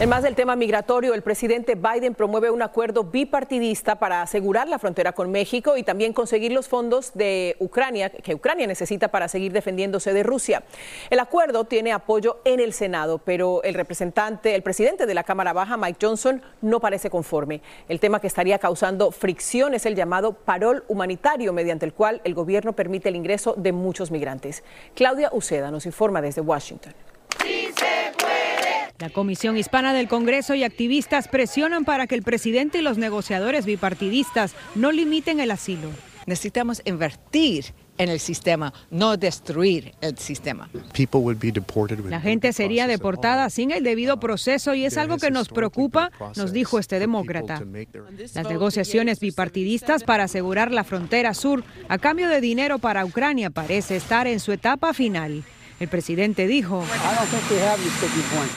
En 0.00 0.08
más 0.08 0.22
del 0.22 0.34
tema 0.34 0.56
migratorio, 0.56 1.12
el 1.12 1.20
presidente 1.20 1.74
Biden 1.74 2.14
promueve 2.14 2.48
un 2.48 2.62
acuerdo 2.62 3.04
bipartidista 3.04 3.96
para 3.96 4.22
asegurar 4.22 4.66
la 4.66 4.78
frontera 4.78 5.12
con 5.12 5.30
México 5.30 5.76
y 5.76 5.82
también 5.82 6.14
conseguir 6.14 6.52
los 6.52 6.68
fondos 6.68 7.12
de 7.12 7.54
Ucrania 7.58 8.08
que 8.08 8.34
Ucrania 8.34 8.66
necesita 8.66 9.08
para 9.08 9.28
seguir 9.28 9.52
defendiéndose 9.52 10.14
de 10.14 10.22
Rusia. 10.22 10.62
El 11.10 11.18
acuerdo 11.18 11.64
tiene 11.64 11.92
apoyo 11.92 12.38
en 12.46 12.60
el 12.60 12.72
Senado, 12.72 13.18
pero 13.18 13.62
el 13.62 13.74
representante, 13.74 14.54
el 14.54 14.62
presidente 14.62 15.04
de 15.04 15.12
la 15.12 15.22
Cámara 15.22 15.52
Baja, 15.52 15.76
Mike 15.76 15.98
Johnson, 16.00 16.40
no 16.62 16.80
parece 16.80 17.10
conforme. 17.10 17.60
El 17.86 18.00
tema 18.00 18.20
que 18.20 18.26
estaría 18.26 18.58
causando 18.58 19.10
fricción 19.10 19.74
es 19.74 19.84
el 19.84 19.96
llamado 19.96 20.32
parol 20.32 20.82
humanitario, 20.88 21.52
mediante 21.52 21.84
el 21.84 21.92
cual 21.92 22.22
el 22.24 22.32
gobierno 22.32 22.72
permite 22.72 23.10
el 23.10 23.16
ingreso 23.16 23.52
de 23.54 23.72
muchos 23.72 24.10
migrantes. 24.10 24.64
Claudia 24.94 25.28
Uceda 25.30 25.70
nos 25.70 25.84
informa 25.84 26.22
desde 26.22 26.40
Washington. 26.40 26.94
La 29.00 29.08
Comisión 29.08 29.56
Hispana 29.56 29.94
del 29.94 30.08
Congreso 30.08 30.54
y 30.54 30.62
activistas 30.62 31.26
presionan 31.26 31.86
para 31.86 32.06
que 32.06 32.14
el 32.14 32.22
presidente 32.22 32.78
y 32.78 32.82
los 32.82 32.98
negociadores 32.98 33.64
bipartidistas 33.64 34.54
no 34.74 34.92
limiten 34.92 35.40
el 35.40 35.50
asilo. 35.50 35.88
Necesitamos 36.26 36.82
invertir 36.84 37.72
en 37.96 38.10
el 38.10 38.20
sistema, 38.20 38.74
no 38.90 39.16
destruir 39.16 39.94
el 40.02 40.18
sistema. 40.18 40.68
La 42.10 42.20
gente 42.20 42.52
sería 42.52 42.86
deportada 42.86 43.48
sin 43.48 43.70
el 43.70 43.84
debido 43.84 44.20
proceso 44.20 44.74
y 44.74 44.84
es 44.84 44.98
algo 44.98 45.16
que 45.16 45.30
nos 45.30 45.48
preocupa, 45.48 46.10
nos 46.36 46.52
dijo 46.52 46.78
este 46.78 46.98
demócrata. 46.98 47.62
Las 48.34 48.48
negociaciones 48.48 49.18
bipartidistas 49.18 50.04
para 50.04 50.24
asegurar 50.24 50.72
la 50.72 50.84
frontera 50.84 51.32
sur 51.32 51.64
a 51.88 51.96
cambio 51.96 52.28
de 52.28 52.42
dinero 52.42 52.78
para 52.78 53.06
Ucrania 53.06 53.48
parece 53.48 53.96
estar 53.96 54.26
en 54.26 54.40
su 54.40 54.52
etapa 54.52 54.92
final. 54.92 55.42
El 55.80 55.88
presidente 55.88 56.46
dijo 56.46 56.84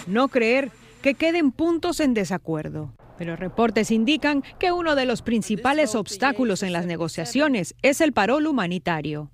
no 0.07 0.27
creer 0.27 0.71
que 1.01 1.13
queden 1.13 1.53
puntos 1.53 2.01
en 2.01 2.13
desacuerdo. 2.13 2.93
Pero 3.17 3.37
reportes 3.37 3.91
indican 3.91 4.43
que 4.59 4.73
uno 4.73 4.95
de 4.95 5.05
los 5.05 5.21
principales 5.21 5.95
obstáculos 5.95 6.63
en 6.63 6.73
las 6.73 6.85
negociaciones 6.85 7.75
es 7.81 8.01
el 8.01 8.11
parol 8.11 8.45
humanitario. 8.45 9.31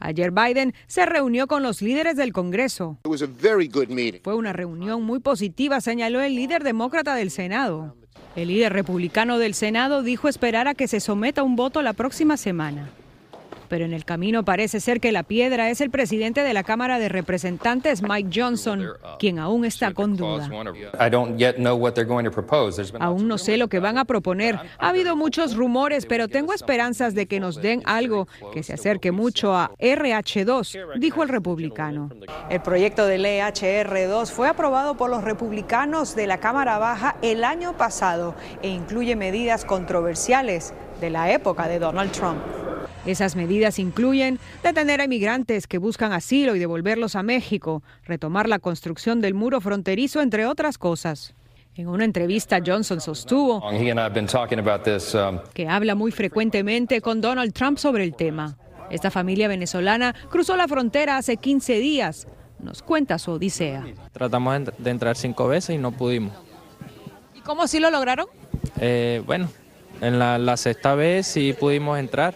Ayer 0.00 0.32
Biden 0.32 0.74
se 0.88 1.06
reunió 1.06 1.46
con 1.46 1.62
los 1.62 1.80
líderes 1.80 2.16
del 2.16 2.32
Congreso. 2.32 2.98
Fue 4.24 4.34
una 4.34 4.52
reunión 4.52 5.02
muy 5.04 5.20
positiva, 5.20 5.80
señaló 5.80 6.20
el 6.20 6.34
líder 6.34 6.64
demócrata 6.64 7.14
del 7.14 7.30
Senado. 7.30 7.96
El 8.34 8.48
líder 8.48 8.72
republicano 8.72 9.38
del 9.38 9.54
Senado 9.54 10.02
dijo 10.02 10.28
esperar 10.28 10.66
a 10.66 10.74
que 10.74 10.88
se 10.88 10.98
someta 10.98 11.44
un 11.44 11.54
voto 11.54 11.82
la 11.82 11.92
próxima 11.92 12.36
semana 12.36 12.90
pero 13.68 13.84
en 13.84 13.92
el 13.92 14.04
camino 14.04 14.44
parece 14.44 14.80
ser 14.80 15.00
que 15.00 15.12
la 15.12 15.22
piedra 15.22 15.70
es 15.70 15.80
el 15.80 15.90
presidente 15.90 16.42
de 16.42 16.54
la 16.54 16.62
Cámara 16.62 16.98
de 16.98 17.08
Representantes, 17.08 18.02
Mike 18.02 18.30
Johnson, 18.34 18.86
quien 19.18 19.38
aún 19.38 19.64
está 19.64 19.92
con 19.92 20.16
duda. 20.16 20.48
Aún 23.00 23.28
no 23.28 23.38
sé 23.38 23.56
lo 23.56 23.68
que 23.68 23.78
van 23.78 23.98
a 23.98 24.04
proponer. 24.04 24.58
Ha 24.78 24.88
habido 24.88 25.16
muchos 25.16 25.56
rumores, 25.56 26.06
pero 26.06 26.28
tengo 26.28 26.52
esperanzas 26.52 27.14
de 27.14 27.26
que 27.26 27.40
nos 27.40 27.60
den 27.60 27.82
algo 27.84 28.28
que 28.52 28.62
se 28.62 28.74
acerque 28.74 29.12
mucho 29.12 29.54
a 29.54 29.72
RH2, 29.78 30.98
dijo 30.98 31.22
el 31.22 31.28
republicano. 31.28 32.10
El 32.50 32.60
proyecto 32.60 33.06
de 33.06 33.18
ley 33.18 33.40
HR2 33.40 34.26
fue 34.30 34.48
aprobado 34.48 34.96
por 34.96 35.10
los 35.10 35.24
republicanos 35.24 36.14
de 36.14 36.26
la 36.26 36.38
Cámara 36.38 36.78
Baja 36.78 37.16
el 37.22 37.44
año 37.44 37.76
pasado 37.76 38.34
e 38.62 38.68
incluye 38.68 39.16
medidas 39.16 39.64
controversiales 39.64 40.72
de 41.00 41.10
la 41.10 41.30
época 41.32 41.68
de 41.68 41.78
Donald 41.78 42.10
Trump. 42.12 42.38
Esas 43.08 43.36
medidas 43.36 43.78
incluyen 43.78 44.38
detener 44.62 45.00
a 45.00 45.04
inmigrantes 45.04 45.66
que 45.66 45.78
buscan 45.78 46.12
asilo 46.12 46.54
y 46.54 46.58
devolverlos 46.58 47.16
a 47.16 47.22
México, 47.22 47.82
retomar 48.04 48.50
la 48.50 48.58
construcción 48.58 49.22
del 49.22 49.32
muro 49.32 49.62
fronterizo, 49.62 50.20
entre 50.20 50.44
otras 50.44 50.76
cosas. 50.76 51.34
En 51.74 51.88
una 51.88 52.04
entrevista, 52.04 52.58
Johnson 52.64 53.00
sostuvo 53.00 53.66
um, 53.66 53.78
que 55.54 55.68
habla 55.68 55.94
muy 55.94 56.12
frecuentemente 56.12 57.00
con 57.00 57.22
Donald 57.22 57.54
Trump 57.54 57.78
sobre 57.78 58.04
el 58.04 58.14
tema. 58.14 58.58
Esta 58.90 59.10
familia 59.10 59.48
venezolana 59.48 60.14
cruzó 60.28 60.54
la 60.58 60.68
frontera 60.68 61.16
hace 61.16 61.38
15 61.38 61.78
días. 61.78 62.28
Nos 62.58 62.82
cuenta 62.82 63.18
su 63.18 63.30
odisea. 63.30 63.86
Tratamos 64.12 64.64
de 64.76 64.90
entrar 64.90 65.16
cinco 65.16 65.48
veces 65.48 65.76
y 65.76 65.78
no 65.78 65.92
pudimos. 65.92 66.34
¿Y 67.34 67.40
cómo 67.40 67.68
sí 67.68 67.80
lo 67.80 67.90
lograron? 67.90 68.26
Eh, 68.78 69.22
bueno, 69.24 69.48
en 70.02 70.18
la, 70.18 70.36
la 70.36 70.58
sexta 70.58 70.94
vez 70.94 71.26
sí 71.26 71.54
pudimos 71.58 71.98
entrar 71.98 72.34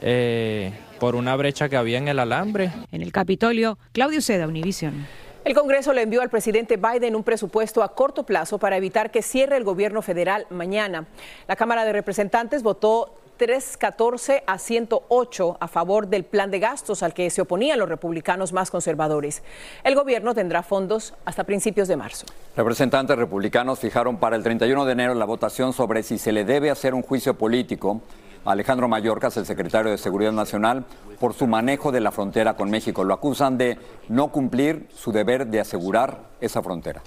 eh, 0.00 0.72
por 0.98 1.14
una 1.14 1.36
brecha 1.36 1.68
que 1.68 1.76
había 1.76 1.98
en 1.98 2.08
el 2.08 2.18
alambre. 2.18 2.70
En 2.92 3.02
el 3.02 3.12
Capitolio, 3.12 3.78
Claudio 3.92 4.20
Seda, 4.20 4.46
Univision. 4.46 5.06
El 5.44 5.54
Congreso 5.54 5.92
le 5.92 6.02
envió 6.02 6.22
al 6.22 6.30
presidente 6.30 6.78
Biden 6.78 7.14
un 7.14 7.22
presupuesto 7.22 7.82
a 7.82 7.94
corto 7.94 8.24
plazo 8.24 8.58
para 8.58 8.78
evitar 8.78 9.10
que 9.10 9.20
cierre 9.20 9.58
el 9.58 9.64
gobierno 9.64 10.00
federal 10.00 10.46
mañana. 10.48 11.06
La 11.46 11.56
Cámara 11.56 11.84
de 11.84 11.92
Representantes 11.92 12.62
votó 12.62 13.14
314 13.36 14.44
a 14.46 14.58
108 14.58 15.56
a 15.60 15.68
favor 15.68 16.06
del 16.06 16.24
plan 16.24 16.50
de 16.50 16.60
gastos 16.60 17.02
al 17.02 17.12
que 17.14 17.28
se 17.30 17.42
oponían 17.42 17.78
los 17.78 17.88
republicanos 17.88 18.52
más 18.52 18.70
conservadores. 18.70 19.42
El 19.82 19.94
gobierno 19.94 20.34
tendrá 20.34 20.62
fondos 20.62 21.14
hasta 21.24 21.44
principios 21.44 21.88
de 21.88 21.96
marzo. 21.96 22.26
Representantes 22.56 23.16
republicanos 23.16 23.80
fijaron 23.80 24.16
para 24.16 24.36
el 24.36 24.42
31 24.42 24.84
de 24.84 24.92
enero 24.92 25.14
la 25.14 25.24
votación 25.24 25.72
sobre 25.72 26.02
si 26.02 26.16
se 26.16 26.32
le 26.32 26.44
debe 26.44 26.70
hacer 26.70 26.94
un 26.94 27.02
juicio 27.02 27.34
político 27.34 28.00
Alejandro 28.44 28.88
Mayorkas, 28.88 29.36
el 29.36 29.46
secretario 29.46 29.90
de 29.90 29.98
Seguridad 29.98 30.32
Nacional, 30.32 30.84
por 31.18 31.32
su 31.34 31.46
manejo 31.46 31.92
de 31.92 32.00
la 32.00 32.10
frontera 32.10 32.54
con 32.54 32.70
México. 32.70 33.04
Lo 33.04 33.14
acusan 33.14 33.56
de 33.56 33.78
no 34.08 34.28
cumplir 34.28 34.86
su 34.94 35.12
deber 35.12 35.46
de 35.46 35.60
asegurar 35.60 36.18
esa 36.40 36.62
frontera. 36.62 37.02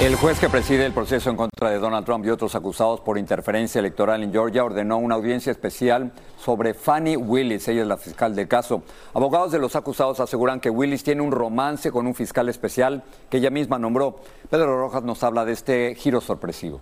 El 0.00 0.16
juez 0.16 0.40
que 0.40 0.48
preside 0.48 0.84
el 0.84 0.92
proceso 0.92 1.30
en 1.30 1.36
contra 1.36 1.70
de 1.70 1.78
Donald 1.78 2.04
Trump 2.04 2.24
y 2.26 2.30
otros 2.30 2.54
acusados 2.54 3.00
por 3.00 3.18
interferencia 3.18 3.78
electoral 3.78 4.22
en 4.22 4.32
Georgia 4.32 4.64
ordenó 4.64 4.98
una 4.98 5.14
audiencia 5.14 5.52
especial 5.52 6.12
sobre 6.38 6.74
Fanny 6.74 7.16
Willis, 7.16 7.68
ella 7.68 7.82
es 7.82 7.86
la 7.86 7.96
fiscal 7.96 8.34
del 8.34 8.48
caso. 8.48 8.82
Abogados 9.14 9.52
de 9.52 9.60
los 9.60 9.76
acusados 9.76 10.18
aseguran 10.18 10.60
que 10.60 10.70
Willis 10.70 11.04
tiene 11.04 11.22
un 11.22 11.30
romance 11.30 11.92
con 11.92 12.06
un 12.06 12.14
fiscal 12.14 12.48
especial 12.48 13.04
que 13.30 13.36
ella 13.36 13.50
misma 13.50 13.78
nombró. 13.78 14.16
Pedro 14.50 14.76
Rojas 14.78 15.04
nos 15.04 15.22
habla 15.22 15.44
de 15.44 15.52
este 15.52 15.94
giro 15.94 16.20
sorpresivo. 16.20 16.80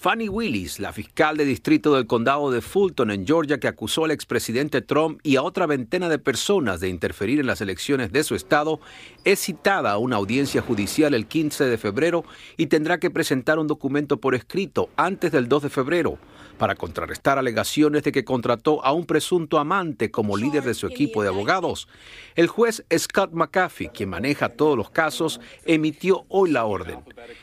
Fanny 0.00 0.28
Willis, 0.28 0.78
la 0.78 0.92
fiscal 0.92 1.36
de 1.36 1.44
distrito 1.44 1.92
del 1.92 2.06
condado 2.06 2.52
de 2.52 2.60
Fulton 2.60 3.10
en 3.10 3.26
Georgia 3.26 3.58
que 3.58 3.66
acusó 3.66 4.04
al 4.04 4.12
expresidente 4.12 4.80
Trump 4.80 5.18
y 5.24 5.34
a 5.34 5.42
otra 5.42 5.66
veintena 5.66 6.08
de 6.08 6.20
personas 6.20 6.78
de 6.78 6.88
interferir 6.88 7.40
en 7.40 7.48
las 7.48 7.60
elecciones 7.60 8.12
de 8.12 8.22
su 8.22 8.36
estado, 8.36 8.78
es 9.24 9.40
citada 9.40 9.90
a 9.90 9.98
una 9.98 10.14
audiencia 10.14 10.62
judicial 10.62 11.14
el 11.14 11.26
15 11.26 11.64
de 11.64 11.78
febrero 11.78 12.24
y 12.56 12.68
tendrá 12.68 13.00
que 13.00 13.10
presentar 13.10 13.58
un 13.58 13.66
documento 13.66 14.18
por 14.18 14.36
escrito 14.36 14.88
antes 14.94 15.32
del 15.32 15.48
2 15.48 15.64
de 15.64 15.68
febrero 15.68 16.18
para 16.58 16.74
contrarrestar 16.74 17.38
alegaciones 17.38 18.02
de 18.02 18.12
que 18.12 18.24
contrató 18.24 18.84
a 18.84 18.92
un 18.92 19.06
presunto 19.06 19.58
amante 19.58 20.10
como 20.10 20.36
líder 20.36 20.64
de 20.64 20.74
su 20.74 20.86
equipo 20.86 21.22
de 21.22 21.28
abogados. 21.28 21.88
El 22.34 22.48
juez 22.48 22.84
Scott 22.96 23.32
McAfee, 23.32 23.90
quien 23.90 24.10
maneja 24.10 24.50
todos 24.50 24.76
los 24.76 24.90
casos, 24.90 25.40
emitió 25.64 26.24
hoy 26.28 26.50
la 26.50 26.64
orden. 26.64 27.00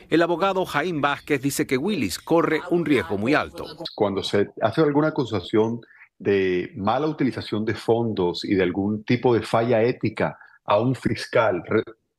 El 0.10 0.22
abogado 0.22 0.66
Jaime 0.66 1.02
Vázquez 1.02 1.42
dice 1.42 1.66
que 1.66 1.78
Willis 1.78 2.20
corre 2.20 2.62
un 2.70 2.86
riesgo 2.86 3.18
muy 3.18 3.34
alto. 3.34 3.66
Cuando 3.96 4.22
se 4.22 4.50
hace 4.62 4.82
alguna 4.82 5.08
acusación 5.08 5.82
de 6.18 6.72
mala 6.76 7.08
utilización 7.08 7.66
de 7.66 7.76
fondos 7.76 8.46
y 8.46 8.56
de 8.56 8.64
algún 8.64 9.04
tipo 9.04 9.34
de 9.34 9.42
falla 9.42 9.82
ética 9.84 10.38
a 10.66 10.80
un 10.80 10.96
fiscal 10.96 11.64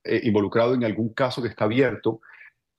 eh, 0.05 0.21
involucrado 0.25 0.75
en 0.75 0.85
algún 0.85 1.13
caso 1.13 1.43
que 1.43 1.49
está 1.49 1.65
abierto, 1.65 2.21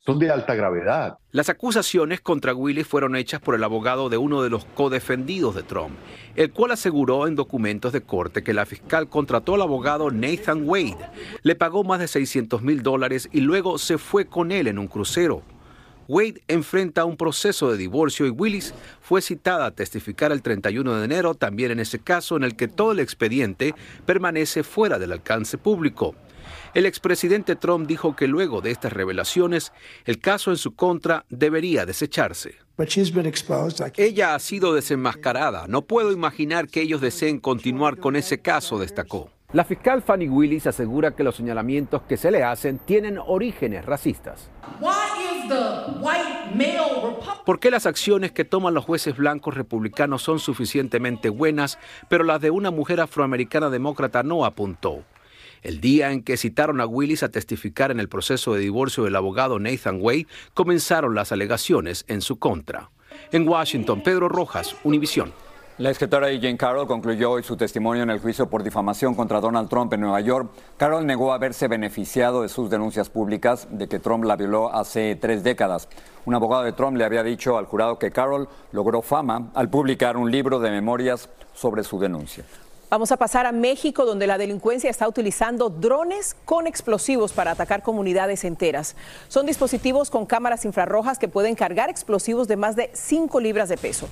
son 0.08 0.20
de 0.20 0.32
alta 0.32 0.56
gravedad. 0.56 1.18
Las 1.34 1.50
acusaciones 1.50 2.22
contra 2.22 2.56
Willis 2.56 2.88
fueron 2.88 3.18
hechas 3.18 3.42
por 3.42 3.56
el 3.56 3.64
abogado 3.66 4.08
de 4.08 4.16
uno 4.16 4.42
de 4.42 4.50
los 4.50 4.64
codefendidos 4.64 5.54
de 5.54 5.64
Trump, 5.64 5.98
el 6.38 6.50
cual 6.54 6.72
aseguró 6.72 7.28
en 7.28 7.36
documentos 7.36 7.92
de 7.92 8.00
corte 8.00 8.42
que 8.42 8.54
la 8.54 8.66
fiscal 8.66 9.10
contrató 9.10 9.56
al 9.56 9.64
abogado 9.64 10.10
Nathan 10.10 10.62
Wade, 10.64 10.96
le 11.44 11.56
pagó 11.56 11.84
más 11.84 12.00
de 12.00 12.08
600 12.08 12.62
mil 12.62 12.84
dólares 12.84 13.28
y 13.34 13.42
luego 13.42 13.78
se 13.78 13.98
fue 13.98 14.28
con 14.28 14.54
él 14.54 14.68
en 14.68 14.80
un 14.80 14.88
crucero. 14.88 15.44
Wade 16.08 16.42
enfrenta 16.48 17.06
un 17.06 17.18
proceso 17.18 17.72
de 17.72 17.78
divorcio 17.78 18.26
y 18.26 18.30
Willis 18.30 18.74
fue 19.02 19.22
citada 19.22 19.66
a 19.66 19.72
testificar 19.72 20.32
el 20.32 20.42
31 20.42 20.96
de 20.96 21.06
enero, 21.06 21.36
también 21.36 21.72
en 21.72 21.80
ese 21.80 22.00
caso 22.00 22.38
en 22.38 22.44
el 22.44 22.56
que 22.56 22.68
todo 22.68 22.92
el 22.92 23.00
expediente 23.00 23.76
permanece 24.06 24.64
fuera 24.64 25.00
del 25.00 25.12
alcance 25.12 25.58
público. 25.58 26.16
El 26.74 26.86
expresidente 26.86 27.56
Trump 27.56 27.88
dijo 27.88 28.16
que 28.16 28.28
luego 28.28 28.62
de 28.62 28.72
estas 28.72 28.94
revelaciones, 28.94 29.74
el 30.06 30.20
caso 30.20 30.52
en 30.52 30.58
su 30.58 30.76
contra 30.76 31.26
debería 31.30 31.86
desecharse. 31.86 32.56
Ella 33.98 34.36
ha 34.36 34.40
sido 34.40 34.74
desenmascarada. 34.74 35.66
No 35.68 35.82
puedo 35.84 36.12
imaginar 36.12 36.68
que 36.68 36.82
ellos 36.82 37.02
deseen 37.02 37.40
continuar 37.40 37.98
con 37.98 38.16
ese 38.16 38.40
caso, 38.40 38.78
destacó. 38.78 39.32
La 39.54 39.64
fiscal 39.64 40.02
Fanny 40.02 40.28
Willis 40.28 40.68
asegura 40.68 41.12
que 41.12 41.24
los 41.24 41.38
señalamientos 41.38 42.02
que 42.02 42.18
se 42.18 42.32
le 42.32 42.44
hacen 42.44 42.80
tienen 42.80 43.18
orígenes 43.18 43.86
racistas. 43.86 44.52
¿Por 47.46 47.58
qué 47.62 47.72
las 47.72 47.86
acciones 47.86 48.34
que 48.34 48.44
toman 48.44 48.74
los 48.74 48.84
jueces 48.84 49.16
blancos 49.16 49.56
republicanos 49.56 50.22
son 50.22 50.40
suficientemente 50.40 51.30
buenas, 51.30 51.80
pero 52.10 52.26
las 52.26 52.42
de 52.42 52.52
una 52.52 52.72
mujer 52.72 53.00
afroamericana 53.00 53.70
demócrata 53.70 54.22
no 54.22 54.44
apuntó? 54.44 55.06
El 55.62 55.80
día 55.80 56.12
en 56.12 56.24
que 56.24 56.36
citaron 56.36 56.82
a 56.82 56.86
Willis 56.86 57.24
a 57.24 57.30
testificar 57.30 57.90
en 57.90 58.02
el 58.02 58.10
proceso 58.10 58.54
de 58.54 58.60
divorcio 58.60 59.06
del 59.06 59.16
abogado 59.16 59.60
Nathan 59.60 60.00
Wade, 60.02 60.28
comenzaron 60.54 61.16
las 61.16 61.32
alegaciones 61.32 62.04
en 62.10 62.20
su 62.20 62.38
contra. 62.38 62.90
En 63.32 63.48
Washington, 63.48 64.04
Pedro 64.04 64.28
Rojas, 64.28 64.76
Univisión. 64.84 65.32
La 65.80 65.92
escritora 65.92 66.30
Jane 66.30 66.58
Carroll 66.58 66.88
concluyó 66.88 67.30
hoy 67.30 67.44
su 67.44 67.56
testimonio 67.56 68.02
en 68.02 68.10
el 68.10 68.20
juicio 68.20 68.50
por 68.50 68.64
difamación 68.64 69.14
contra 69.14 69.40
Donald 69.40 69.70
Trump 69.70 69.94
en 69.94 70.02
Nueva 70.02 70.22
York. 70.22 70.50
Carroll 70.76 71.06
negó 71.06 71.34
haberse 71.34 71.68
beneficiado 71.68 72.42
de 72.42 72.50
sus 72.50 72.72
denuncias 72.72 73.12
públicas 73.12 73.68
de 73.70 73.88
que 73.88 74.00
Trump 74.00 74.24
la 74.24 74.36
violó 74.36 74.74
hace 74.74 75.16
tres 75.16 75.44
décadas. 75.44 75.88
Un 76.26 76.34
abogado 76.34 76.64
de 76.64 76.72
Trump 76.72 76.98
le 76.98 77.06
había 77.06 77.22
dicho 77.22 77.60
al 77.60 77.66
jurado 77.66 78.00
que 78.00 78.10
Carroll 78.10 78.50
logró 78.72 79.04
fama 79.04 79.52
al 79.54 79.70
publicar 79.70 80.18
un 80.18 80.32
libro 80.32 80.60
de 80.60 80.72
memorias 80.72 81.30
sobre 81.54 81.84
su 81.84 82.00
denuncia. 82.00 82.44
Vamos 82.90 83.12
a 83.12 83.18
pasar 83.18 83.46
a 83.46 83.52
México, 83.52 84.06
donde 84.06 84.28
la 84.28 84.38
delincuencia 84.38 84.90
está 84.90 85.10
utilizando 85.10 85.70
drones 85.70 86.38
con 86.46 86.68
explosivos 86.68 87.34
para 87.34 87.52
atacar 87.52 87.84
comunidades 87.84 88.46
enteras. 88.46 88.96
Son 89.28 89.46
dispositivos 89.46 90.10
con 90.10 90.26
cámaras 90.26 90.64
infrarrojas 90.64 91.20
que 91.20 91.28
pueden 91.28 91.56
cargar 91.56 91.90
explosivos 91.90 92.48
de 92.48 92.56
más 92.56 92.78
de 92.78 92.90
5 92.94 93.42
libras 93.42 93.68
de 93.68 93.76
peso. 93.76 94.08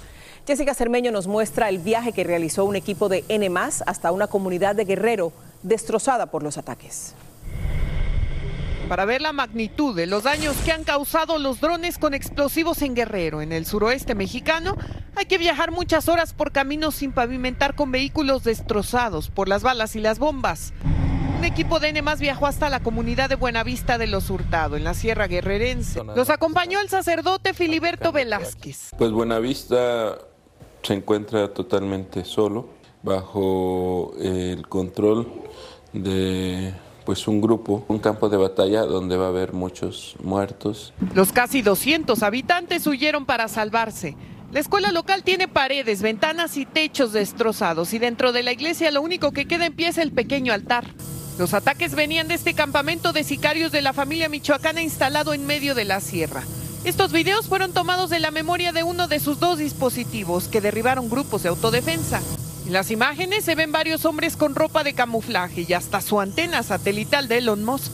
Jessica 0.45 0.73
Cermeño 0.73 1.13
nos 1.13 1.25
muestra 1.25 1.69
el 1.69 1.77
viaje 1.77 2.11
que 2.11 2.25
realizó 2.25 2.65
un 2.65 2.75
equipo 2.75 3.07
de 3.07 3.23
N 3.29 3.49
hasta 3.85 4.11
una 4.11 4.27
comunidad 4.27 4.75
de 4.75 4.83
Guerrero 4.83 5.31
destrozada 5.63 6.25
por 6.25 6.43
los 6.43 6.57
ataques. 6.57 7.15
Para 8.87 9.05
ver 9.05 9.21
la 9.21 9.33
magnitud 9.33 9.95
de 9.95 10.05
los 10.05 10.23
daños 10.23 10.55
que 10.57 10.71
han 10.71 10.83
causado 10.83 11.39
los 11.39 11.59
drones 11.59 11.97
con 11.97 12.13
explosivos 12.13 12.83
en 12.83 12.93
Guerrero, 12.93 13.41
en 13.41 13.51
el 13.51 13.65
suroeste 13.65 14.13
mexicano, 14.13 14.77
hay 15.15 15.25
que 15.25 15.39
viajar 15.39 15.71
muchas 15.71 16.07
horas 16.07 16.33
por 16.33 16.51
caminos 16.51 16.93
sin 16.93 17.11
pavimentar 17.11 17.73
con 17.73 17.91
vehículos 17.91 18.43
destrozados 18.43 19.29
por 19.31 19.49
las 19.49 19.63
balas 19.63 19.95
y 19.95 20.01
las 20.01 20.19
bombas. 20.19 20.71
Un 21.37 21.43
equipo 21.45 21.79
de 21.79 21.89
N 21.89 22.01
viajó 22.19 22.45
hasta 22.45 22.69
la 22.69 22.79
comunidad 22.79 23.27
de 23.27 23.35
Buenavista 23.35 23.97
de 23.97 24.05
los 24.05 24.29
Hurtado, 24.29 24.77
en 24.77 24.83
la 24.83 24.93
Sierra 24.93 25.27
Guerrerense. 25.27 26.03
Los 26.15 26.29
acompañó 26.29 26.79
el 26.79 26.89
sacerdote 26.89 27.55
Filiberto 27.55 28.11
Velázquez. 28.11 28.91
Pues 28.97 29.11
Buenavista 29.11 30.19
se 30.83 30.93
encuentra 30.93 31.51
totalmente 31.51 32.23
solo, 32.23 32.69
bajo 33.01 34.13
el 34.19 34.67
control 34.67 35.27
de 35.91 36.73
pues 37.05 37.27
un 37.27 37.39
grupo, 37.39 37.85
un 37.87 37.99
campo 37.99 38.29
de 38.29 38.37
batalla 38.37 38.81
donde 38.81 39.15
va 39.15 39.25
a 39.25 39.29
haber 39.29 39.53
muchos 39.53 40.15
muertos. 40.23 40.93
Los 41.13 41.31
casi 41.31 41.61
200 41.61 42.21
habitantes 42.23 42.87
huyeron 42.87 43.25
para 43.25 43.47
salvarse. 43.47 44.17
La 44.51 44.59
escuela 44.59 44.91
local 44.91 45.23
tiene 45.23 45.47
paredes, 45.47 46.01
ventanas 46.01 46.57
y 46.57 46.65
techos 46.65 47.13
destrozados 47.13 47.93
y 47.93 47.99
dentro 47.99 48.31
de 48.31 48.43
la 48.43 48.53
iglesia 48.53 48.91
lo 48.91 49.01
único 49.01 49.31
que 49.31 49.47
queda 49.47 49.65
en 49.65 49.75
pie 49.75 49.89
es 49.89 49.97
el 49.97 50.11
pequeño 50.11 50.53
altar. 50.53 50.85
Los 51.37 51.53
ataques 51.53 51.95
venían 51.95 52.27
de 52.27 52.35
este 52.35 52.53
campamento 52.53 53.11
de 53.11 53.23
sicarios 53.23 53.71
de 53.71 53.81
la 53.81 53.91
familia 53.91 54.29
michoacana 54.29 54.81
instalado 54.81 55.33
en 55.33 55.45
medio 55.45 55.75
de 55.75 55.83
la 55.83 55.99
sierra. 55.99 56.43
Estos 56.85 57.11
videos 57.11 57.47
fueron 57.47 57.73
tomados 57.73 58.09
de 58.09 58.19
la 58.19 58.31
memoria 58.31 58.71
de 58.71 58.83
uno 58.83 59.07
de 59.07 59.19
sus 59.19 59.39
dos 59.39 59.57
dispositivos 59.57 60.47
que 60.47 60.61
derribaron 60.61 61.09
grupos 61.09 61.43
de 61.43 61.49
autodefensa. 61.49 62.21
En 62.65 62.73
las 62.73 62.89
imágenes 62.89 63.45
se 63.45 63.53
ven 63.53 63.71
varios 63.71 64.05
hombres 64.05 64.35
con 64.35 64.55
ropa 64.55 64.83
de 64.83 64.93
camuflaje 64.93 65.65
y 65.67 65.73
hasta 65.73 66.01
su 66.01 66.19
antena 66.19 66.63
satelital 66.63 67.27
de 67.27 67.37
Elon 67.37 67.63
Musk. 67.63 67.91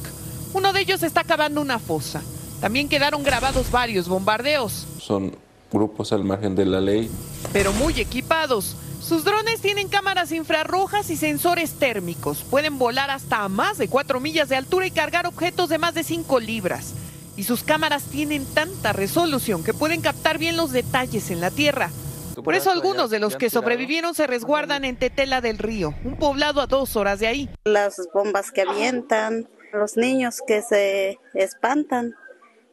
Uno 0.53 0.71
de 0.71 0.79
ellos 0.79 1.03
está 1.03 1.25
cavando 1.25 1.59
una 1.59 1.77
fosa. 1.77 2.21
También 2.61 2.87
quedaron 2.87 3.21
grabados 3.21 3.69
varios 3.69 4.07
bombardeos. 4.07 4.87
Son 4.97 5.35
grupos 5.69 6.13
al 6.13 6.23
margen 6.23 6.55
de 6.55 6.65
la 6.65 6.79
ley. 6.79 7.11
Pero 7.51 7.73
muy 7.73 7.99
equipados. 7.99 8.77
Sus 9.01 9.25
drones 9.25 9.59
tienen 9.59 9.89
cámaras 9.89 10.31
infrarrojas 10.31 11.09
y 11.09 11.17
sensores 11.17 11.73
térmicos. 11.73 12.45
Pueden 12.49 12.77
volar 12.77 13.09
hasta 13.09 13.43
a 13.43 13.49
más 13.49 13.77
de 13.77 13.89
4 13.89 14.21
millas 14.21 14.47
de 14.47 14.55
altura 14.55 14.87
y 14.87 14.91
cargar 14.91 15.27
objetos 15.27 15.67
de 15.67 15.79
más 15.79 15.95
de 15.95 16.03
5 16.05 16.39
libras. 16.39 16.93
Y 17.35 17.43
sus 17.43 17.63
cámaras 17.63 18.03
tienen 18.03 18.45
tanta 18.45 18.93
resolución 18.93 19.65
que 19.65 19.73
pueden 19.73 19.99
captar 19.99 20.37
bien 20.37 20.55
los 20.55 20.71
detalles 20.71 21.29
en 21.29 21.41
la 21.41 21.51
Tierra. 21.51 21.89
Por 22.35 22.55
eso 22.55 22.71
algunos 22.71 23.09
de 23.09 23.19
los 23.19 23.35
que 23.35 23.49
sobrevivieron 23.49 24.13
se 24.13 24.27
resguardan 24.27 24.85
en 24.85 24.97
Tetela 24.97 25.41
del 25.41 25.57
Río, 25.57 25.93
un 26.03 26.17
poblado 26.17 26.61
a 26.61 26.67
dos 26.67 26.95
horas 26.95 27.19
de 27.19 27.27
ahí. 27.27 27.49
Las 27.65 28.01
bombas 28.13 28.51
que 28.51 28.61
avientan, 28.61 29.47
los 29.73 29.97
niños 29.97 30.41
que 30.45 30.61
se 30.61 31.19
espantan. 31.33 32.15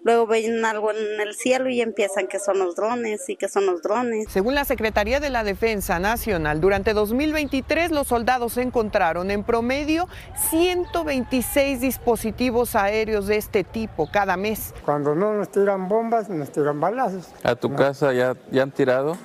Luego 0.04 0.28
ven 0.28 0.64
algo 0.64 0.92
en 0.92 1.20
el 1.20 1.34
cielo 1.34 1.68
y 1.68 1.80
empiezan 1.80 2.28
que 2.28 2.38
son 2.38 2.58
los 2.60 2.76
drones 2.76 3.28
y 3.28 3.36
que 3.36 3.48
son 3.48 3.66
los 3.66 3.82
drones. 3.82 4.26
Según 4.30 4.54
la 4.54 4.64
Secretaría 4.64 5.18
de 5.18 5.28
la 5.28 5.42
Defensa 5.42 5.98
Nacional, 5.98 6.60
durante 6.60 6.94
2023 6.94 7.90
los 7.90 8.06
soldados 8.06 8.56
encontraron 8.58 9.30
en 9.32 9.42
promedio 9.42 10.08
126 10.50 11.80
dispositivos 11.80 12.76
aéreos 12.76 13.26
de 13.26 13.36
este 13.36 13.64
tipo 13.64 14.08
cada 14.10 14.36
mes. 14.36 14.72
Cuando 14.84 15.16
no 15.16 15.34
nos 15.34 15.50
tiran 15.50 15.88
bombas, 15.88 16.28
nos 16.28 16.50
tiran 16.52 16.80
balazos. 16.80 17.28
¿A 17.42 17.56
tu 17.56 17.74
casa 17.74 18.12
ya, 18.12 18.36
ya 18.52 18.62
han 18.62 18.70
tirado? 18.70 19.18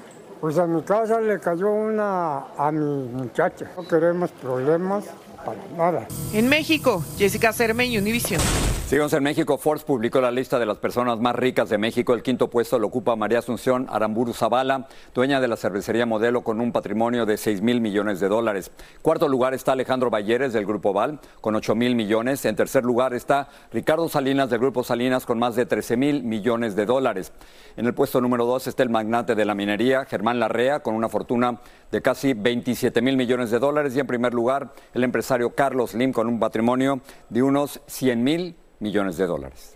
Pues 0.43 0.57
a 0.57 0.67
mi 0.67 0.81
casa 0.81 1.21
le 1.21 1.39
cayó 1.39 1.71
una 1.71 2.47
a 2.57 2.69
mi 2.69 3.07
muchacha. 3.07 3.71
No 3.77 3.87
queremos 3.87 4.29
problemas 4.31 5.05
para 5.37 5.57
nada. 5.77 6.05
En 6.33 6.49
México, 6.49 7.01
Jessica 7.17 7.53
Cermeño, 7.53 8.01
Univision. 8.01 8.41
Sigamos 8.85 9.13
en 9.13 9.23
México. 9.23 9.57
Forbes 9.57 9.85
publicó 9.85 10.19
la 10.19 10.29
lista 10.29 10.59
de 10.59 10.65
las 10.65 10.77
personas 10.77 11.17
más 11.17 11.35
ricas 11.35 11.69
de 11.69 11.77
México. 11.77 12.13
El 12.13 12.21
quinto 12.21 12.49
puesto 12.49 12.77
lo 12.77 12.87
ocupa 12.87 13.15
María 13.15 13.39
Asunción 13.39 13.87
Aramburu 13.89 14.33
Zavala, 14.33 14.87
dueña 15.15 15.39
de 15.39 15.47
la 15.47 15.55
cervecería 15.55 16.05
Modelo 16.05 16.43
con 16.43 16.59
un 16.59 16.73
patrimonio 16.73 17.25
de 17.25 17.37
6 17.37 17.61
mil 17.61 17.79
millones 17.79 18.19
de 18.19 18.27
dólares. 18.27 18.71
Cuarto 19.01 19.29
lugar 19.29 19.53
está 19.53 19.71
Alejandro 19.71 20.09
Valleres 20.09 20.51
del 20.51 20.65
Grupo 20.65 20.91
Val 20.91 21.19
con 21.39 21.55
8 21.55 21.75
mil 21.75 21.95
millones. 21.95 22.43
En 22.43 22.57
tercer 22.57 22.83
lugar 22.83 23.13
está 23.13 23.47
Ricardo 23.71 24.09
Salinas 24.09 24.49
del 24.49 24.59
Grupo 24.59 24.83
Salinas 24.83 25.25
con 25.25 25.39
más 25.39 25.55
de 25.55 25.65
13 25.65 25.95
mil 25.95 26.23
millones 26.23 26.75
de 26.75 26.85
dólares. 26.85 27.31
En 27.77 27.85
el 27.85 27.93
puesto 27.93 28.19
número 28.19 28.45
dos 28.45 28.67
está 28.67 28.83
el 28.83 28.89
magnate 28.89 29.33
de 29.33 29.45
la 29.45 29.55
minería, 29.55 30.03
Germán 30.05 30.39
Larrea, 30.39 30.81
con 30.81 30.93
una 30.93 31.07
fortuna 31.07 31.61
de 31.89 32.01
casi 32.01 32.33
27 32.33 33.01
mil 33.01 33.15
millones 33.15 33.49
de 33.49 33.59
dólares. 33.59 33.95
Y 33.95 34.01
en 34.01 34.07
primer 34.07 34.33
lugar, 34.33 34.73
el 34.93 35.05
empresario 35.05 35.51
Carlos 35.51 35.95
Lim 35.95 36.11
con 36.11 36.27
un 36.27 36.37
patrimonio 36.37 36.99
de 37.29 37.41
unos 37.41 37.79
100 37.87 38.23
mil 38.23 38.55
millones 38.83 39.17
de 39.17 39.25
dólares. 39.25 39.75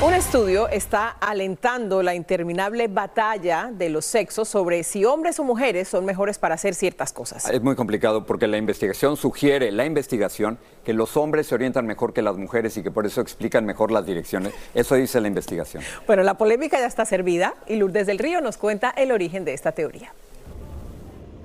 Un 0.00 0.14
estudio 0.14 0.68
está 0.68 1.08
alentando 1.08 2.04
la 2.04 2.14
interminable 2.14 2.86
batalla 2.86 3.70
de 3.72 3.90
los 3.90 4.04
sexos 4.04 4.48
sobre 4.48 4.84
si 4.84 5.04
hombres 5.04 5.40
o 5.40 5.44
mujeres 5.44 5.88
son 5.88 6.04
mejores 6.04 6.38
para 6.38 6.54
hacer 6.54 6.76
ciertas 6.76 7.12
cosas. 7.12 7.50
Es 7.50 7.60
muy 7.60 7.74
complicado 7.74 8.24
porque 8.24 8.46
la 8.46 8.58
investigación 8.58 9.16
sugiere, 9.16 9.72
la 9.72 9.84
investigación, 9.84 10.58
que 10.84 10.92
los 10.92 11.16
hombres 11.16 11.48
se 11.48 11.56
orientan 11.56 11.84
mejor 11.84 12.12
que 12.12 12.22
las 12.22 12.36
mujeres 12.36 12.76
y 12.76 12.84
que 12.84 12.92
por 12.92 13.06
eso 13.06 13.20
explican 13.20 13.66
mejor 13.66 13.90
las 13.90 14.06
direcciones. 14.06 14.54
Eso 14.72 14.94
dice 14.94 15.20
la 15.20 15.26
investigación. 15.26 15.82
Bueno, 16.06 16.22
la 16.22 16.34
polémica 16.34 16.78
ya 16.78 16.86
está 16.86 17.04
servida 17.04 17.54
y 17.66 17.74
Lourdes 17.74 18.06
del 18.06 18.20
Río 18.20 18.40
nos 18.40 18.56
cuenta 18.56 18.90
el 18.90 19.10
origen 19.10 19.44
de 19.44 19.52
esta 19.52 19.72
teoría. 19.72 20.12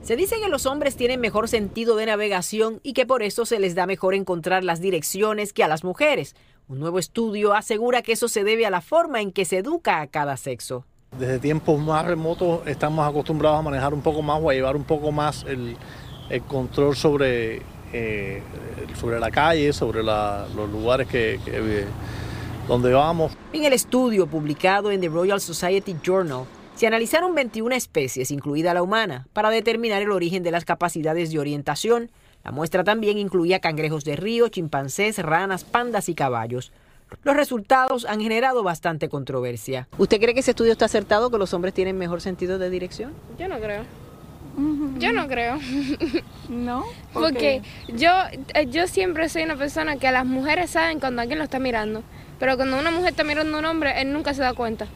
Se 0.04 0.18
dice 0.18 0.36
que 0.42 0.50
los 0.50 0.66
hombres 0.66 0.98
tienen 0.98 1.22
mejor 1.22 1.48
sentido 1.48 1.96
de 1.96 2.06
navegación 2.06 2.82
y 2.84 2.92
que 2.92 3.06
por 3.06 3.24
eso 3.24 3.46
se 3.46 3.62
les 3.62 3.74
da 3.74 3.86
mejor 3.86 4.16
encontrar 4.16 4.66
las 4.66 4.82
direcciones 4.82 5.54
que 5.54 5.64
a 5.64 5.70
las 5.70 5.86
mujeres. 5.86 6.36
Un 6.68 6.82
nuevo 6.82 7.00
estudio 7.00 7.54
asegura 7.54 8.02
que 8.02 8.12
eso 8.12 8.28
se 8.28 8.44
debe 8.44 8.66
a 8.66 8.70
la 8.70 8.82
forma 8.82 9.22
en 9.22 9.32
que 9.32 9.46
se 9.46 9.60
educa 9.60 10.02
a 10.02 10.08
cada 10.08 10.36
sexo. 10.36 10.84
Desde 11.18 11.40
tiempos 11.40 11.80
más 11.80 12.06
remotos 12.06 12.68
estamos 12.68 13.08
acostumbrados 13.08 13.60
a 13.60 13.62
manejar 13.62 13.94
un 13.94 14.02
poco 14.02 14.22
más 14.22 14.42
o 14.44 14.50
a 14.50 14.54
llevar 14.54 14.76
un 14.76 14.84
poco 14.84 15.14
más 15.14 15.46
el, 15.48 15.78
control 16.50 16.98
sobre, 16.98 17.62
eh, 17.94 18.42
sobre 19.00 19.22
la 19.22 19.32
calle, 19.32 19.72
sobre 19.72 20.04
los 20.04 20.70
lugares 20.70 21.08
que, 21.08 21.40
que, 21.46 21.86
donde 22.68 22.92
vamos. 22.92 23.32
En 23.54 23.64
el 23.64 23.72
estudio 23.72 24.28
publicado 24.28 24.92
en 24.92 25.00
The 25.00 25.08
Royal 25.08 25.40
Society 25.40 25.96
Journal, 26.04 26.44
se 26.84 26.88
analizaron 26.88 27.34
21 27.34 27.76
especies, 27.76 28.30
incluida 28.30 28.74
la 28.74 28.84
humana, 28.84 29.26
para 29.32 29.50
determinar 29.50 30.02
el 30.02 30.12
origen 30.12 30.44
de 30.44 30.52
las 30.52 30.66
capacidades 30.66 31.32
de 31.32 31.40
orientación 31.40 32.12
la 32.44 32.52
muestra 32.52 32.84
también 32.84 33.18
incluía 33.18 33.60
cangrejos 33.60 34.04
de 34.04 34.18
río, 34.18 34.50
chimpancés, 34.50 35.18
ranas, 35.20 35.64
pandas 35.64 36.10
y 36.10 36.14
caballos. 36.14 36.74
Los 37.24 37.38
resultados 37.38 38.04
han 38.04 38.20
generado 38.20 38.64
bastante 38.64 39.08
controversia. 39.08 39.88
¿Usted 39.98 40.20
cree 40.20 40.34
que 40.34 40.42
ese 40.42 40.52
estudio 40.52 40.74
está 40.74 40.86
acertado, 40.86 41.32
que 41.32 41.38
los 41.38 41.54
hombres 41.54 41.74
tienen 41.74 41.98
mejor 41.98 42.20
sentido 42.20 42.58
de 42.58 42.70
dirección? 42.70 43.14
Yo 43.40 43.48
no 43.48 43.60
creo. 43.60 43.86
Yo 45.00 45.14
no 45.14 45.26
creo. 45.30 45.58
¿No? 46.50 46.84
Porque 47.14 47.62
yo, 47.88 48.12
eh, 48.56 48.68
yo 48.70 48.88
siempre 48.88 49.30
soy 49.30 49.44
una 49.44 49.56
persona 49.56 49.96
que 49.96 50.12
las 50.12 50.26
mujeres 50.26 50.72
saben 50.72 51.00
cuando 51.00 51.22
alguien 51.22 51.38
lo 51.38 51.46
está 51.46 51.60
mirando. 51.60 52.04
Pero 52.40 52.58
cuando 52.58 52.78
una 52.78 52.92
mujer 52.92 53.12
está 53.12 53.24
mirando 53.24 53.56
a 53.56 53.60
un 53.60 53.66
hombre, 53.66 54.02
él 54.02 54.12
nunca 54.12 54.34
se 54.34 54.42
da 54.42 54.54
cuenta. 54.54 54.88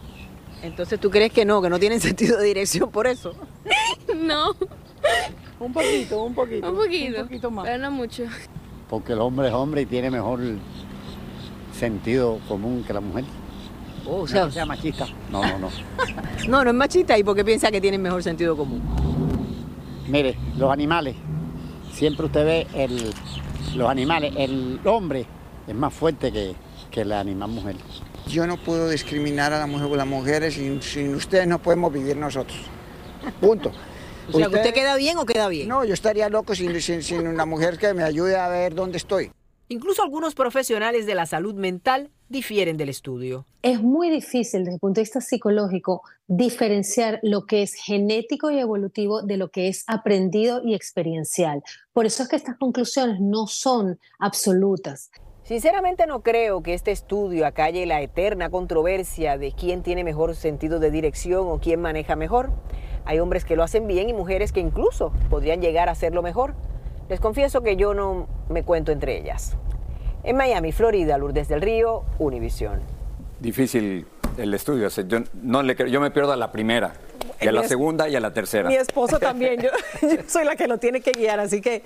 Entonces, 0.63 0.99
¿tú 0.99 1.09
crees 1.09 1.31
que 1.31 1.45
no, 1.45 1.61
que 1.61 1.69
no 1.69 1.79
tienen 1.79 1.99
sentido 2.01 2.37
de 2.37 2.45
dirección 2.45 2.89
por 2.91 3.07
eso? 3.07 3.33
no. 4.15 4.55
Un 5.59 5.73
poquito, 5.73 6.23
un 6.23 6.33
poquito. 6.33 6.69
Un 6.69 6.75
poquito. 6.75 7.21
Un 7.21 7.27
poquito 7.27 7.51
más. 7.51 7.65
Pero 7.65 7.77
no 7.77 7.91
mucho. 7.91 8.23
Porque 8.89 9.13
el 9.13 9.19
hombre 9.19 9.47
es 9.47 9.53
hombre 9.53 9.81
y 9.81 9.85
tiene 9.85 10.09
mejor 10.09 10.39
sentido 11.73 12.39
común 12.47 12.83
que 12.85 12.93
la 12.93 13.01
mujer. 13.01 13.25
Oh, 14.05 14.17
o 14.17 14.21
No 14.21 14.27
sea, 14.27 14.45
que 14.45 14.51
sea 14.53 14.65
machista. 14.65 15.07
No, 15.31 15.41
no, 15.41 15.59
no. 15.59 15.69
no, 16.47 16.63
no 16.63 16.69
es 16.69 16.75
machista. 16.75 17.17
¿Y 17.17 17.23
por 17.23 17.35
qué 17.35 17.43
piensa 17.43 17.71
que 17.71 17.81
tienen 17.81 18.01
mejor 18.01 18.23
sentido 18.23 18.55
común? 18.55 18.81
Mire, 20.07 20.37
los 20.57 20.71
animales, 20.71 21.15
siempre 21.91 22.27
usted 22.27 22.45
ve 22.45 22.67
el, 22.73 23.13
los 23.75 23.89
animales, 23.89 24.33
el 24.37 24.79
hombre 24.85 25.25
es 25.67 25.75
más 25.75 25.93
fuerte 25.93 26.31
que, 26.31 26.55
que 26.89 27.03
la 27.03 27.19
animal 27.19 27.49
mujer. 27.49 27.75
Yo 28.27 28.45
no 28.45 28.57
puedo 28.57 28.89
discriminar 28.89 29.53
a 29.53 29.59
la 29.59 29.67
mujer 29.67 29.89
las 29.89 30.07
mujeres, 30.07 30.55
sin, 30.55 30.81
sin 30.81 31.15
ustedes 31.15 31.47
no 31.47 31.61
podemos 31.61 31.91
vivir 31.93 32.17
nosotros. 32.17 32.57
Punto. 33.39 33.71
O 34.31 34.37
sea, 34.37 34.49
¿que 34.49 34.55
¿usted 34.55 34.73
queda 34.73 34.95
bien 34.97 35.17
o 35.17 35.25
queda 35.25 35.47
bien? 35.47 35.69
No, 35.69 35.85
yo 35.85 35.93
estaría 35.93 36.29
loco 36.29 36.53
sin, 36.53 36.79
sin, 36.81 37.01
sin 37.01 37.27
una 37.27 37.45
mujer 37.45 37.77
que 37.77 37.93
me 37.93 38.03
ayude 38.03 38.35
a 38.35 38.49
ver 38.49 38.75
dónde 38.75 38.97
estoy. 38.97 39.31
Incluso 39.69 40.01
algunos 40.01 40.33
profesionales 40.33 41.05
de 41.05 41.15
la 41.15 41.25
salud 41.25 41.53
mental 41.53 42.09
difieren 42.29 42.77
del 42.77 42.89
estudio. 42.89 43.45
Es 43.61 43.81
muy 43.81 44.09
difícil 44.09 44.61
desde 44.61 44.75
el 44.75 44.79
punto 44.79 44.99
de 44.99 45.03
vista 45.03 45.21
psicológico 45.21 46.03
diferenciar 46.27 47.19
lo 47.21 47.45
que 47.45 47.63
es 47.63 47.73
genético 47.73 48.49
y 48.49 48.59
evolutivo 48.59 49.21
de 49.21 49.37
lo 49.37 49.49
que 49.49 49.67
es 49.67 49.83
aprendido 49.87 50.61
y 50.63 50.73
experiencial. 50.73 51.63
Por 51.93 52.05
eso 52.05 52.23
es 52.23 52.29
que 52.29 52.35
estas 52.37 52.57
conclusiones 52.57 53.19
no 53.19 53.47
son 53.47 53.99
absolutas. 54.19 55.11
Sinceramente 55.47 56.07
no 56.07 56.19
creo 56.19 56.61
que 56.61 56.73
este 56.73 56.91
estudio 56.91 57.47
acalle 57.47 57.85
la 57.85 58.01
eterna 58.01 58.49
controversia 58.49 59.37
de 59.37 59.53
quién 59.53 59.81
tiene 59.81 60.03
mejor 60.03 60.35
sentido 60.35 60.81
de 60.81 60.91
dirección 60.91 61.47
o 61.47 61.57
quién 61.59 61.79
maneja 61.79 62.17
mejor. 62.17 62.49
Hay 63.05 63.19
hombres 63.19 63.45
que 63.45 63.55
lo 63.55 63.63
hacen 63.63 63.87
bien 63.87 64.09
y 64.09 64.13
mujeres 64.13 64.51
que 64.51 64.59
incluso 64.59 65.13
podrían 65.29 65.61
llegar 65.61 65.87
a 65.87 65.93
hacerlo 65.93 66.21
mejor. 66.21 66.53
Les 67.07 67.21
confieso 67.21 67.61
que 67.63 67.77
yo 67.77 67.93
no 67.93 68.27
me 68.49 68.63
cuento 68.63 68.91
entre 68.91 69.17
ellas. 69.17 69.55
En 70.25 70.35
Miami, 70.35 70.73
Florida, 70.73 71.17
Lourdes 71.17 71.47
del 71.47 71.61
Río, 71.61 72.03
Univisión. 72.19 72.81
Difícil 73.39 74.05
el 74.37 74.53
estudio. 74.53 74.89
yo, 74.89 75.19
yo 75.85 76.01
me 76.01 76.11
pierdo 76.11 76.33
a 76.33 76.35
la 76.35 76.51
primera, 76.51 76.91
y 77.39 77.47
a 77.47 77.51
la 77.51 77.67
segunda 77.67 78.07
y 78.09 78.15
a 78.15 78.19
la 78.19 78.33
tercera. 78.33 78.69
Mi 78.69 78.75
esposo 78.75 79.19
también, 79.19 79.61
yo, 79.61 79.69
yo 80.01 80.17
soy 80.27 80.45
la 80.45 80.55
que 80.55 80.67
lo 80.67 80.77
tiene 80.77 81.01
que 81.01 81.11
guiar, 81.11 81.39
así 81.39 81.61
que 81.61 81.83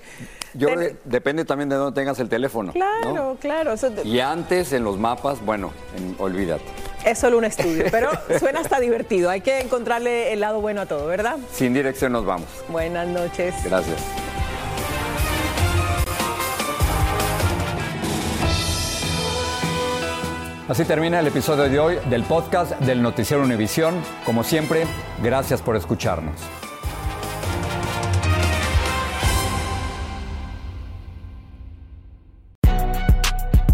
Yo 0.53 0.67
que 0.67 0.95
depende 1.05 1.45
también 1.45 1.69
de 1.69 1.75
dónde 1.75 1.99
tengas 1.99 2.19
el 2.19 2.29
teléfono. 2.29 2.73
¿no? 2.73 2.79
claro, 3.01 3.37
claro, 3.39 3.73
eso 3.73 3.91
Y 4.03 4.19
antes 4.19 4.73
en 4.73 4.83
los 4.83 4.97
mapas, 4.97 5.43
bueno, 5.45 5.71
en- 5.97 6.15
olvídate. 6.19 6.63
es 7.05 7.19
solo 7.19 7.37
un 7.37 7.45
estudio, 7.45 7.85
pero 7.91 8.09
suena 8.39 8.59
hasta 8.61 8.79
divertido, 8.79 9.29
hay 9.29 9.41
que 9.41 9.59
encontrarle 9.59 10.33
el 10.33 10.39
lado 10.39 10.61
bueno 10.61 10.81
a 10.81 10.85
todo, 10.85 11.07
¿verdad? 11.07 11.37
Sin 11.53 11.73
dirección 11.73 12.11
nos 12.11 12.25
vamos. 12.25 12.47
Buenas 12.69 13.07
noches. 13.07 13.53
Gracias. 13.63 13.97
Así 20.71 20.85
termina 20.85 21.19
el 21.19 21.27
episodio 21.27 21.63
de 21.63 21.79
hoy 21.81 21.97
del 22.09 22.23
podcast 22.23 22.71
del 22.79 23.01
Noticiero 23.01 23.43
Univisión. 23.43 23.93
Como 24.25 24.41
siempre, 24.41 24.87
gracias 25.21 25.61
por 25.61 25.75
escucharnos. 25.75 26.39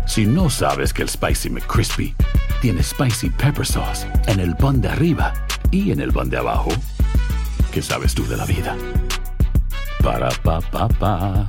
Si 0.08 0.26
no 0.26 0.50
sabes 0.50 0.92
que 0.92 1.04
el 1.04 1.10
Spicy 1.10 1.52
McCrispy 1.52 2.16
tiene 2.64 2.82
Spicy 2.82 3.30
Pepper 3.30 3.68
Sauce 3.68 4.08
en 4.26 4.40
el 4.40 4.56
pan 4.56 4.82
de 4.82 4.88
arriba 4.88 5.36
y 5.70 5.92
en 5.92 6.00
el 6.00 6.12
pan 6.12 6.32
de 6.32 6.38
abajo, 6.38 6.70
¿qué 7.72 7.84
sabes 7.84 8.16
tú 8.16 8.26
de 8.26 8.38
la 8.38 8.46
vida? 8.46 8.76
Para, 10.04 10.30
pa, 10.42 10.62
pa, 10.62 10.88
pa. 10.88 11.48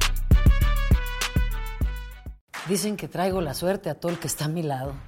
Dicen 2.68 2.98
que 2.98 3.08
traigo 3.08 3.40
la 3.40 3.54
suerte 3.54 3.88
a 3.88 3.94
todo 3.94 4.12
el 4.12 4.18
que 4.18 4.26
está 4.26 4.44
a 4.44 4.48
mi 4.48 4.62
lado. 4.62 5.07